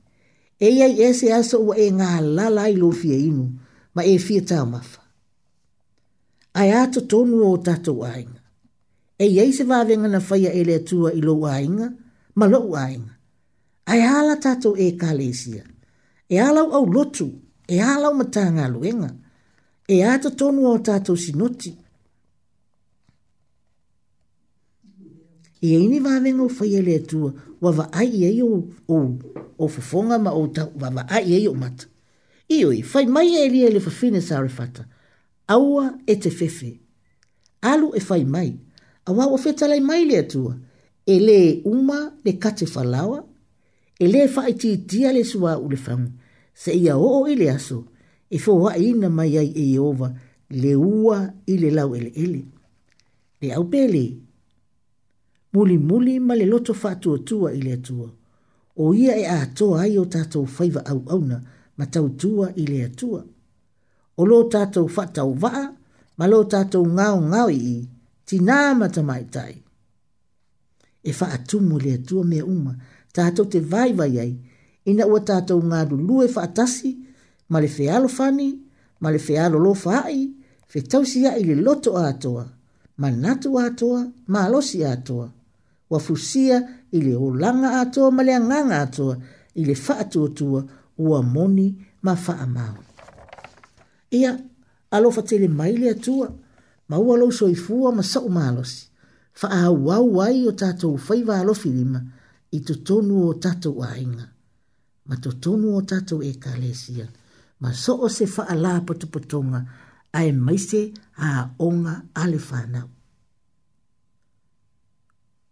[0.62, 3.48] e ai ese asa ua e ngā lala i loo fia inu,
[3.96, 5.02] ma e fia tau mafa.
[6.60, 8.40] Ai ato tonu o tatou ainga.
[9.20, 11.88] E iei se vavenga na faya ele atua i lo ainga,
[12.36, 13.14] ma lo ainga.
[13.86, 15.64] Ai hala tatou e kalesia.
[16.30, 17.28] E alau au lotu,
[17.68, 19.12] e alau matanga luenga.
[19.88, 21.72] E ato tonu o tatou sinoti.
[25.64, 27.30] Ia e ini vavenga o faya ele atua,
[27.62, 28.96] wa vaai iei o, o,
[29.58, 31.91] o fofonga ma o tau, wa ai iei o mata.
[32.52, 34.86] Ioi, fai mai e lia le fafine sa arefata.
[35.48, 36.72] Aua e te fefe.
[37.62, 38.58] Alu e fai mai.
[39.06, 40.58] Awa wa feta lai mai le atua.
[41.06, 43.24] E le uma le kate falawa.
[44.00, 46.10] E le fai ti tia le sua ule fang.
[46.54, 47.80] Se ia o ile aso.
[48.30, 50.10] E fo wa ina mai ai e iova.
[50.50, 52.42] Le ua ile lau ele ele.
[53.42, 54.04] Le au pele.
[55.54, 58.10] Muli muli ma le loto fatua tua ile atua.
[58.76, 61.38] O ia e a toa ai o tatou faiva au auna.
[61.38, 63.24] Au ma tautua i le atua.
[64.18, 65.64] O lo tātou whatau waa,
[66.18, 67.78] ma lo tātou ngau ngau i i,
[68.28, 69.54] ti nāmata mai tai.
[71.10, 72.76] E wha atumu le atua mea uma,
[73.18, 74.32] tātou te vai vai ai,
[74.94, 76.92] ina ua tātou ngā lulu e whaatasi,
[77.50, 78.50] ma le whealo whani,
[79.02, 80.20] ma le whealo lo whaai,
[80.72, 82.44] whe tausi i le loto ātoa,
[83.02, 85.28] ma natu ātoa, ma alosi ātoa,
[85.92, 86.62] wa fusia
[87.26, 89.18] olanga ātoa, ma le anganga ātoa,
[89.62, 89.64] i
[90.38, 90.62] tua,
[91.02, 91.68] ua moni
[92.06, 92.78] ma faa mau.
[94.12, 94.32] Ia,
[94.92, 96.28] alofa tele maile atua,
[96.90, 98.82] ma ua lo so ifua ma sa umalosi,
[99.42, 102.00] faa wau wai o tato ufai wa alofi lima,
[102.58, 104.26] i tutonu o tato ainga,
[105.08, 107.08] ma tutonu o tato e kalesia,
[107.62, 109.60] ma so o se faa la potuputonga,
[110.20, 110.82] ae maise
[111.18, 111.28] a
[111.68, 112.90] onga ale fanao.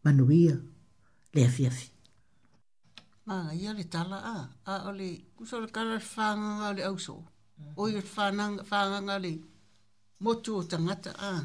[0.03, 0.55] Manuia,
[1.35, 1.79] lea fiafi.
[1.87, 1.97] Fia.
[3.31, 4.43] Ah, ia le tala, ah.
[4.65, 7.15] a ah, o le, kusa le kala le whānganga le auso,
[7.59, 7.73] mhm.
[7.79, 8.01] o i le
[8.69, 9.17] whānganga
[10.19, 11.43] motu o tangata, ah.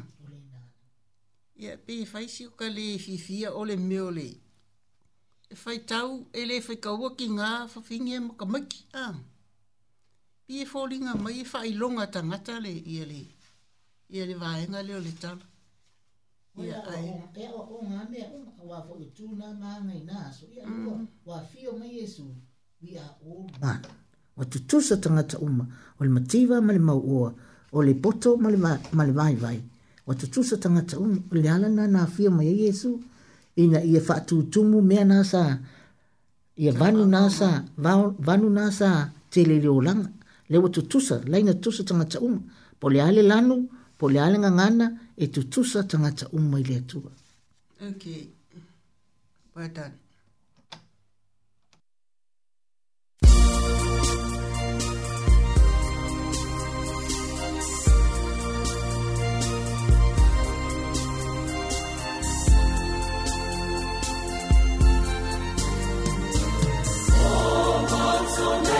[1.61, 4.25] Ia, pe e whaisi o ka le fifia o le meo le,
[5.53, 6.09] e whai tau
[6.39, 9.05] ele le whai kaua ki ngā whawhingi e maka maki, a.
[9.05, 9.13] Ah.
[10.47, 13.21] Pi e whālinga mai e whai longa tangata le, ia le,
[14.15, 15.45] ia le vāenga le o le tala
[16.57, 18.21] ia ai e o o nga me
[18.61, 20.91] o wa fo i tu na ma ngai na so ia o
[21.27, 22.23] wa fi o mai yesu
[22.81, 23.83] we are all one
[24.37, 25.65] wa tu tu sa tanga ta uma
[25.99, 27.19] o le mativa ma le mau o
[27.75, 28.57] o le poto ma le
[28.95, 29.57] ma le vai vai
[30.07, 32.89] wa tu tu sa tanga ta uma le ala na na fi o mai yesu
[33.63, 35.41] ina ia fa tu tu mu me na sa
[36.63, 37.49] ia vanu na sa
[38.27, 38.89] vanu na sa
[39.31, 40.01] te le le o lang
[40.51, 42.39] le wa tu tu sa le na tu sa tanga ta uma
[42.79, 43.55] po le ale lanu
[43.97, 47.11] po le alenga ngana e tutusa tangata uma i le atua
[68.35, 68.74] So now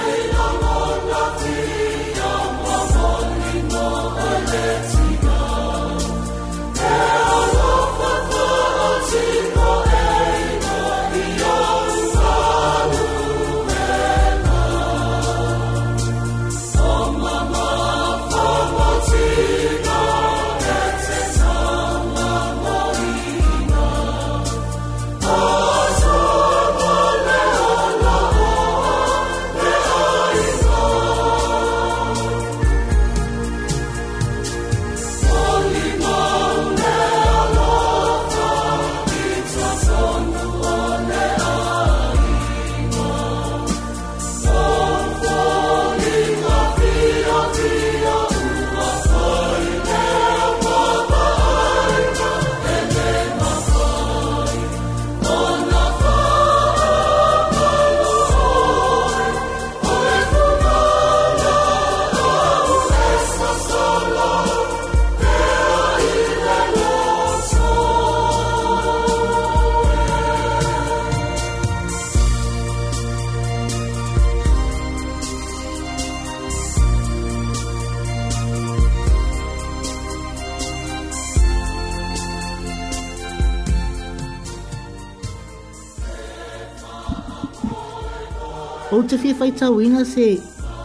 [89.45, 90.41] faitauina se,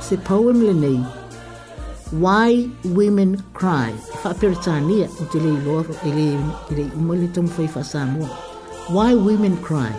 [0.07, 1.01] se poem lenei.
[2.13, 3.91] Why Women Cry.
[4.23, 6.39] Whaperitania o te lei loro, e lei,
[6.71, 8.27] e lei umele tamu whaifa Samoa.
[8.91, 9.91] Why Women Cry.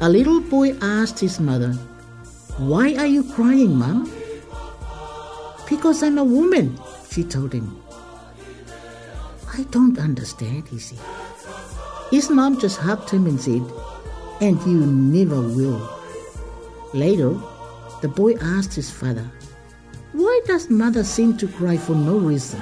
[0.00, 1.72] A little boy asked his mother,
[2.58, 4.08] Why are you crying, mum?
[5.68, 6.78] Because I'm a woman,
[7.10, 7.74] she told him.
[9.58, 10.98] I don't understand, he said.
[12.12, 13.62] His mom just hugged him and said,
[14.40, 15.99] And you never will.
[16.92, 17.36] Later,
[18.00, 19.24] the boy asked his father,
[20.12, 22.60] Why does mother seem to cry for no reason?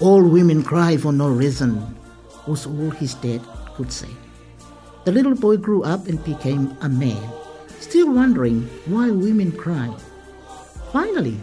[0.00, 1.80] All women cry for no reason,
[2.46, 3.40] was all his dad
[3.74, 4.08] could say.
[5.06, 7.22] The little boy grew up and became a man,
[7.80, 9.88] still wondering why women cry.
[10.92, 11.38] Finally,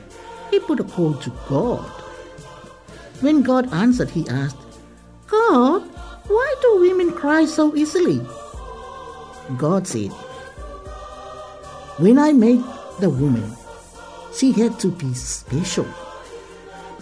[0.52, 1.82] he put a call to God.
[3.22, 4.58] When God answered, he asked,
[5.28, 5.82] God,
[6.28, 8.22] why do women cry so easily?
[9.58, 10.12] God said,
[12.02, 12.64] when I made
[13.00, 13.56] the woman,
[14.34, 15.86] she had to be special.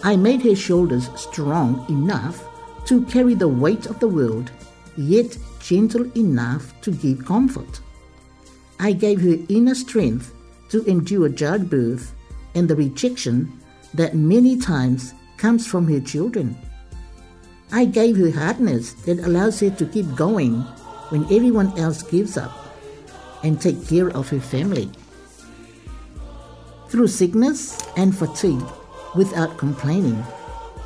[0.03, 2.43] I made her shoulders strong enough
[2.87, 4.51] to carry the weight of the world,
[4.97, 7.79] yet gentle enough to give comfort.
[8.77, 10.33] I gave her inner strength
[10.71, 12.13] to endure childbirth
[12.53, 13.47] and the rejection
[13.93, 16.57] that many times comes from her children.
[17.71, 20.59] I gave her hardness that allows her to keep going
[21.07, 22.51] when everyone else gives up
[23.43, 24.89] and take care of her family.
[26.89, 28.63] Through sickness and fatigue,
[29.15, 30.23] without complaining,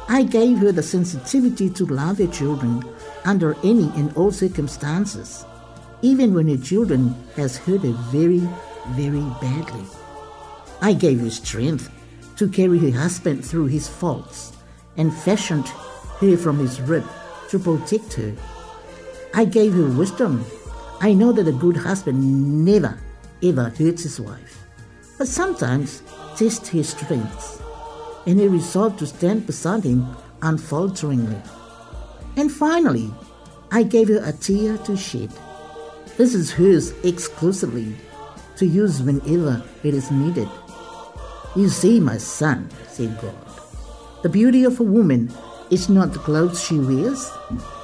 [0.09, 2.83] I gave her the sensitivity to love her children
[3.25, 5.45] under any and all circumstances,
[6.01, 8.41] even when her children has hurt her very,
[8.91, 9.83] very badly.
[10.81, 11.89] I gave her strength
[12.35, 14.51] to carry her husband through his faults
[14.97, 15.67] and fashioned
[16.19, 17.05] her from his rib
[17.49, 18.33] to protect her.
[19.33, 20.43] I gave her wisdom
[21.05, 22.97] I know that a good husband never,
[23.43, 24.63] ever hurts his wife,
[25.17, 26.01] but sometimes
[26.37, 27.61] tests his strength,
[28.25, 30.07] and he resolved to stand beside him
[30.41, 31.41] unfalteringly.
[32.37, 33.11] And finally,
[33.69, 35.29] I gave her a tear to shed.
[36.15, 37.95] This is hers exclusively,
[38.55, 40.47] to use whenever it is needed.
[41.57, 43.35] You see, my son, said God,
[44.23, 45.33] the beauty of a woman
[45.69, 47.29] is not the clothes she wears,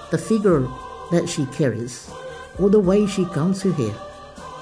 [0.09, 0.65] the figure
[1.11, 2.09] that she carries,
[2.59, 3.95] or the way she combs her hair.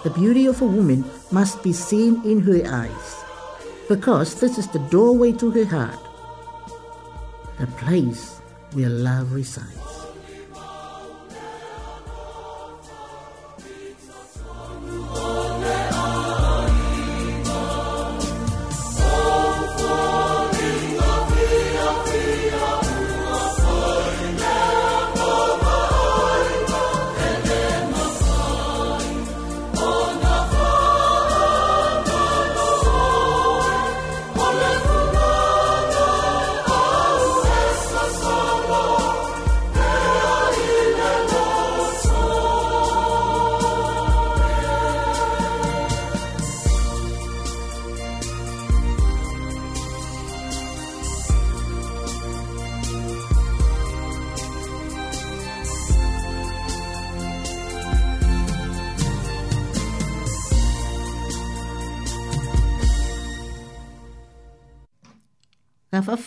[0.03, 3.09] The beauty of a woman must be seen in her eyes,
[3.89, 5.99] because this is the doorway to her heart,
[7.59, 8.39] the place
[8.73, 9.96] where love resides.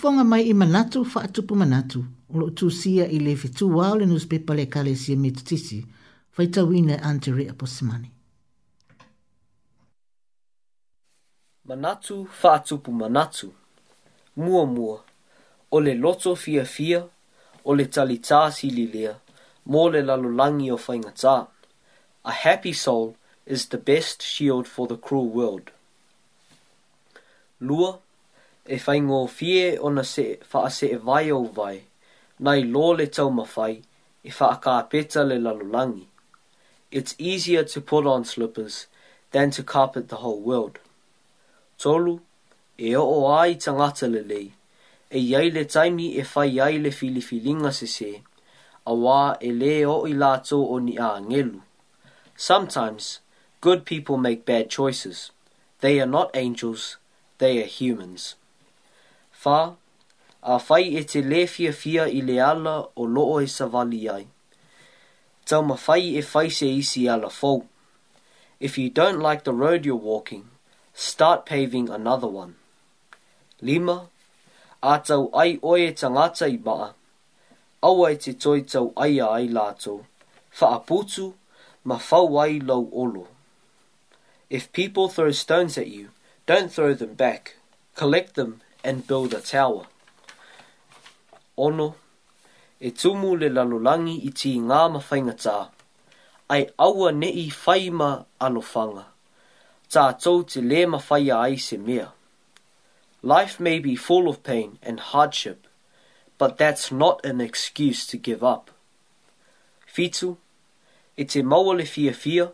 [0.01, 2.05] fonga mai i manatu fa atupu manatu.
[2.35, 5.87] Ulo tu sia i le fitu wao le newspaper le kale si e tisi.
[6.33, 8.11] Fai tawina ante rea posimani.
[11.69, 13.53] Manatu fa atupu manatu.
[14.37, 14.99] Mua mua.
[15.71, 17.05] O le loto fia fia.
[17.65, 19.15] O le talita si li lea.
[19.67, 21.47] Mo le lalulangi o whaingata.
[22.25, 25.71] A happy soul is the best shield for the cruel world.
[27.61, 27.69] Lua.
[27.77, 27.99] Lua
[28.71, 31.77] e whai ngō fie ona se wha se e vai au vai,
[32.47, 33.75] nai lō le tau ma whai,
[34.23, 36.07] e wha a peta le lalulangi.
[36.93, 38.87] It's easier to put on slippers
[39.33, 40.79] than to carpet the whole world.
[41.81, 42.21] Tolu,
[42.79, 44.53] e o o ai tangata le lei,
[45.11, 48.23] e iai le taimi e whai iai le filifilinga se se,
[48.87, 51.59] a wā e le o i lato o ni a ngelu.
[52.37, 53.19] Sometimes,
[53.61, 55.33] good people make bad choices.
[55.81, 56.99] They are not angels,
[57.39, 58.37] they are humans
[59.45, 59.59] fa
[60.43, 64.27] a fai e te lefia fia i le ala o loo e sa vali ai.
[65.49, 67.59] Tau ma fai e fai se isi ala fau.
[68.67, 70.45] If you don't like the road you're walking,
[70.93, 72.55] start paving another one.
[73.69, 73.99] Lima,
[74.83, 76.89] a tau ai oe tangata i maa,
[77.89, 79.97] aua e te toi tau ai a ai lato,
[80.59, 80.81] fa a
[81.89, 83.27] ma fau ai lau olo.
[84.57, 86.07] If people throw stones at you,
[86.49, 87.43] don't throw them back.
[88.01, 88.53] Collect them
[88.85, 89.87] and build a tower.
[91.57, 91.95] Ono,
[92.81, 95.57] e tumu le lalolangi i ti ngā mawhainga
[96.55, 98.09] ai aua ne i whaima
[98.47, 99.05] anofanga,
[99.95, 102.09] tā tau te le mawhaia ai se mea.
[103.23, 105.67] Life may be full of pain and hardship,
[106.39, 108.71] but that's not an excuse to give up.
[109.87, 110.39] Fitu,
[111.17, 112.53] e te maua le fia fia,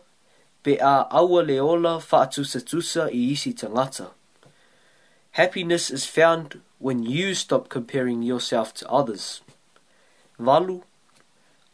[0.63, 3.75] be a aua le ola whaatusa tusa i isi tangata.
[4.11, 4.11] ngata.
[5.43, 9.41] Happiness is found when you stop comparing yourself to others.
[10.39, 10.81] Valu,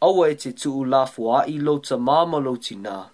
[0.02, 3.10] awa e te tuu lafua ai lo ta māmalo tina.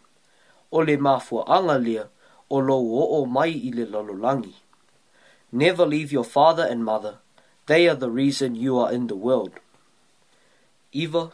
[0.71, 2.07] O le māfua angalia,
[2.49, 4.53] o lo o o mai i le lalolangi.
[5.51, 7.19] Never leave your father and mother.
[7.67, 9.53] They are the reason you are in the world.
[10.91, 11.29] Iva,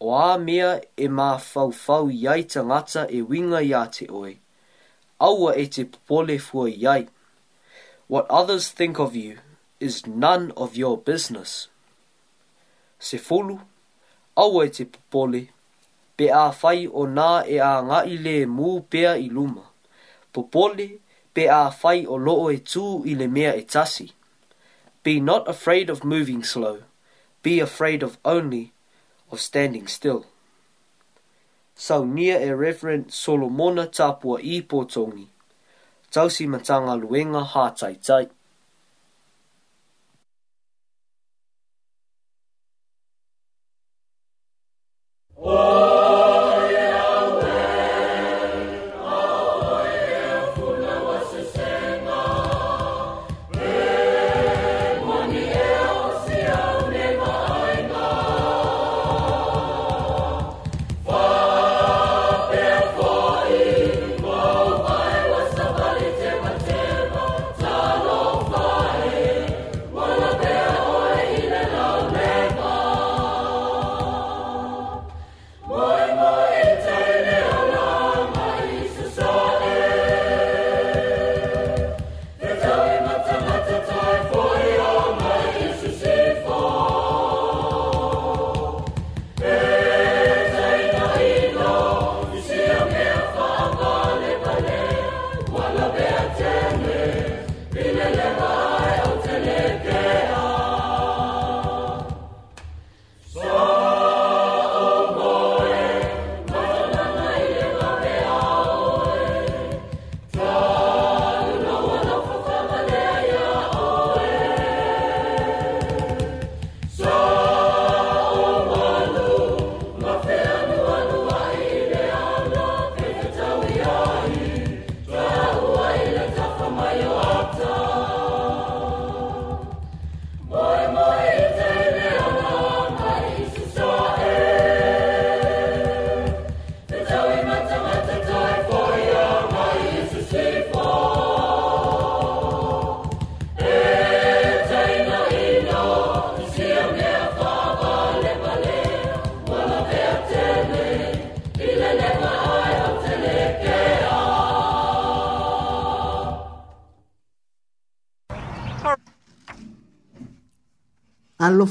[0.00, 4.38] o a mea e mā faufau iai tangata e winga ia te oe.
[5.20, 7.06] Aua e te pole fua iai.
[8.08, 9.38] What others think of you
[9.80, 11.66] is none of your business.
[13.00, 13.60] Se fulu,
[14.36, 15.48] aua e te popole,
[16.16, 19.64] pe a fai o nā e a ngai le mū pea i luma.
[20.32, 21.00] Popole,
[21.34, 24.12] pe a fai o loo e tū i le mea e tasi.
[25.02, 26.84] Be not afraid of moving slow,
[27.42, 28.72] be afraid of only
[29.32, 30.24] of standing still.
[31.74, 35.26] Sau nia e Reverend Solomona Tapua i pōtongi.
[36.16, 38.30] 消息满长，啊，路经啊，哈仔仔。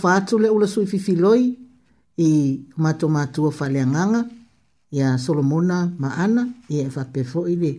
[0.05, 1.43] fatu le ula sui fifiloi
[2.25, 2.27] i
[2.83, 4.21] mato matua faleanganga
[4.97, 6.41] ya solomona ma ana
[6.73, 7.71] ia e fape foi le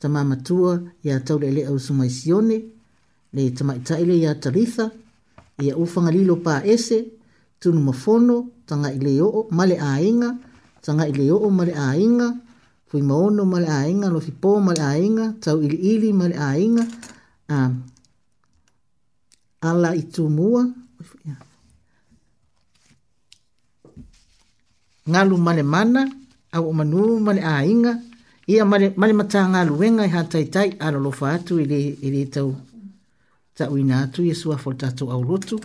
[0.00, 0.72] tama matua
[1.06, 2.56] ia taule le au sumaisione
[3.36, 4.84] le tama ile ia talitha
[5.66, 6.96] ia ufanga lilo pa ese
[7.60, 8.36] tunu mafono
[8.68, 10.28] tanga ile oo male ainga
[10.84, 12.28] tanga ile oo male ainga
[12.88, 16.84] fui maono male ainga lo fipo male ainga tau ili ili male ainga
[17.54, 17.72] um,
[19.68, 20.60] ala itumua
[25.08, 26.08] ngalu male mana
[26.52, 27.98] au o manu male ainga
[28.46, 32.56] ia male, male mata ngalu wenga i hatai tai ala lofa atu ili, ili tau
[33.54, 35.58] tau ina atu ia sua fol tatu au lotu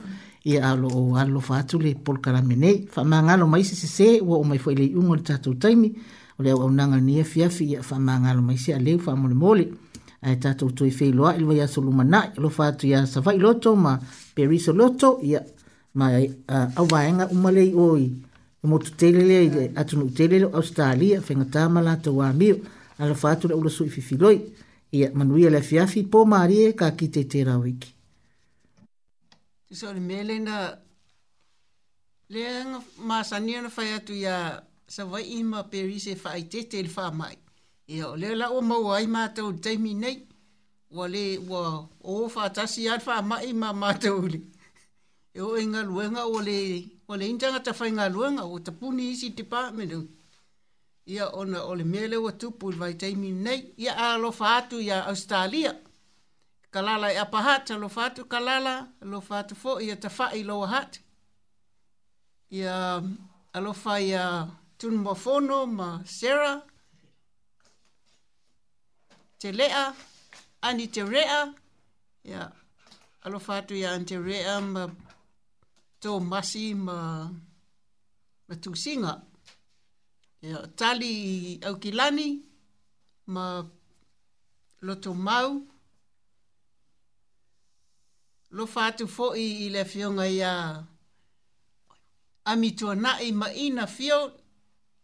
[0.44, 3.88] ia alo o ala lofa atu le pol karame nei fa ma ngalo maisi se
[3.88, 5.92] se ua o mai fo ili ungo le tatu taimi
[6.40, 9.16] o le au au nanga ni fiafi ia fa ma ngalo maisi a leu fa
[9.16, 9.68] mole mole
[10.22, 14.00] ai tatu tui fei loa ilwa ia soluma nai lofa atu ia savai loto ma
[14.36, 15.42] periso loto ia
[15.96, 18.12] ma uh, au vaenga umalei oi
[18.66, 22.56] o motu telele i atu nuu telele o australia fengatā ma latou amio
[23.02, 24.38] alafa atu le ulasuʻi fifiloi
[24.98, 27.92] ia manuia le afiafi po mālie e kaki teiterao iki
[29.68, 30.56] tusoli mea lena
[32.34, 32.54] lea
[33.08, 34.36] masani ona fai atu iā
[34.96, 37.38] savaii ma perise e faaitete i le faamaʻi
[37.94, 40.18] ia o lea laua maua ai matou le taimi nei
[40.96, 41.62] ua lē ua
[42.12, 44.40] o faatasi iā le faamaʻi ma matou e e e le
[45.38, 46.60] e oʻe galuega ua lē
[47.08, 50.00] o le intanga ta fainga luanga o te puni isi te pāmenu.
[51.08, 55.06] Ia ona o le mele wa tupu vai teimi nei, ia a lofa atu ia
[55.08, 55.76] Australia.
[56.72, 61.00] Kalala ia e pahata lofa atu kalala, lofa atu fo ia ta fai loa hat.
[62.52, 63.04] Ia
[63.54, 66.62] a lofa ia tunumofono ma Sarah.
[69.40, 69.94] Te lea,
[70.62, 71.54] ani te rea,
[72.24, 72.52] ia
[73.24, 74.90] alofa atu ia ante rea ma
[76.06, 76.96] tō masi ma,
[78.48, 79.14] ma tūsinga.
[80.46, 82.28] Ia, tali i aukilani
[83.34, 83.46] ma
[84.86, 85.50] loto mau.
[88.56, 90.54] Lo fātu fōi i le fionga i a
[92.54, 94.20] amitua nai ma ina fio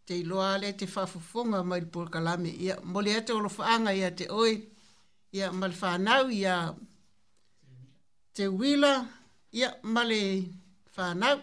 [0.06, 2.54] te loa le te whafufonga ma i pōr kalame.
[2.62, 4.54] Ia, mole ato lo whaanga i a te oi
[5.34, 6.56] i a malwhānau i a
[8.38, 8.94] te wila
[9.52, 10.44] i a malei
[10.96, 11.38] whanau.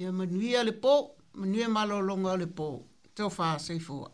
[0.00, 0.94] Ia manuia le pō,
[1.38, 2.68] manuia malolonga le pō.
[3.14, 4.13] Tau whā seifua.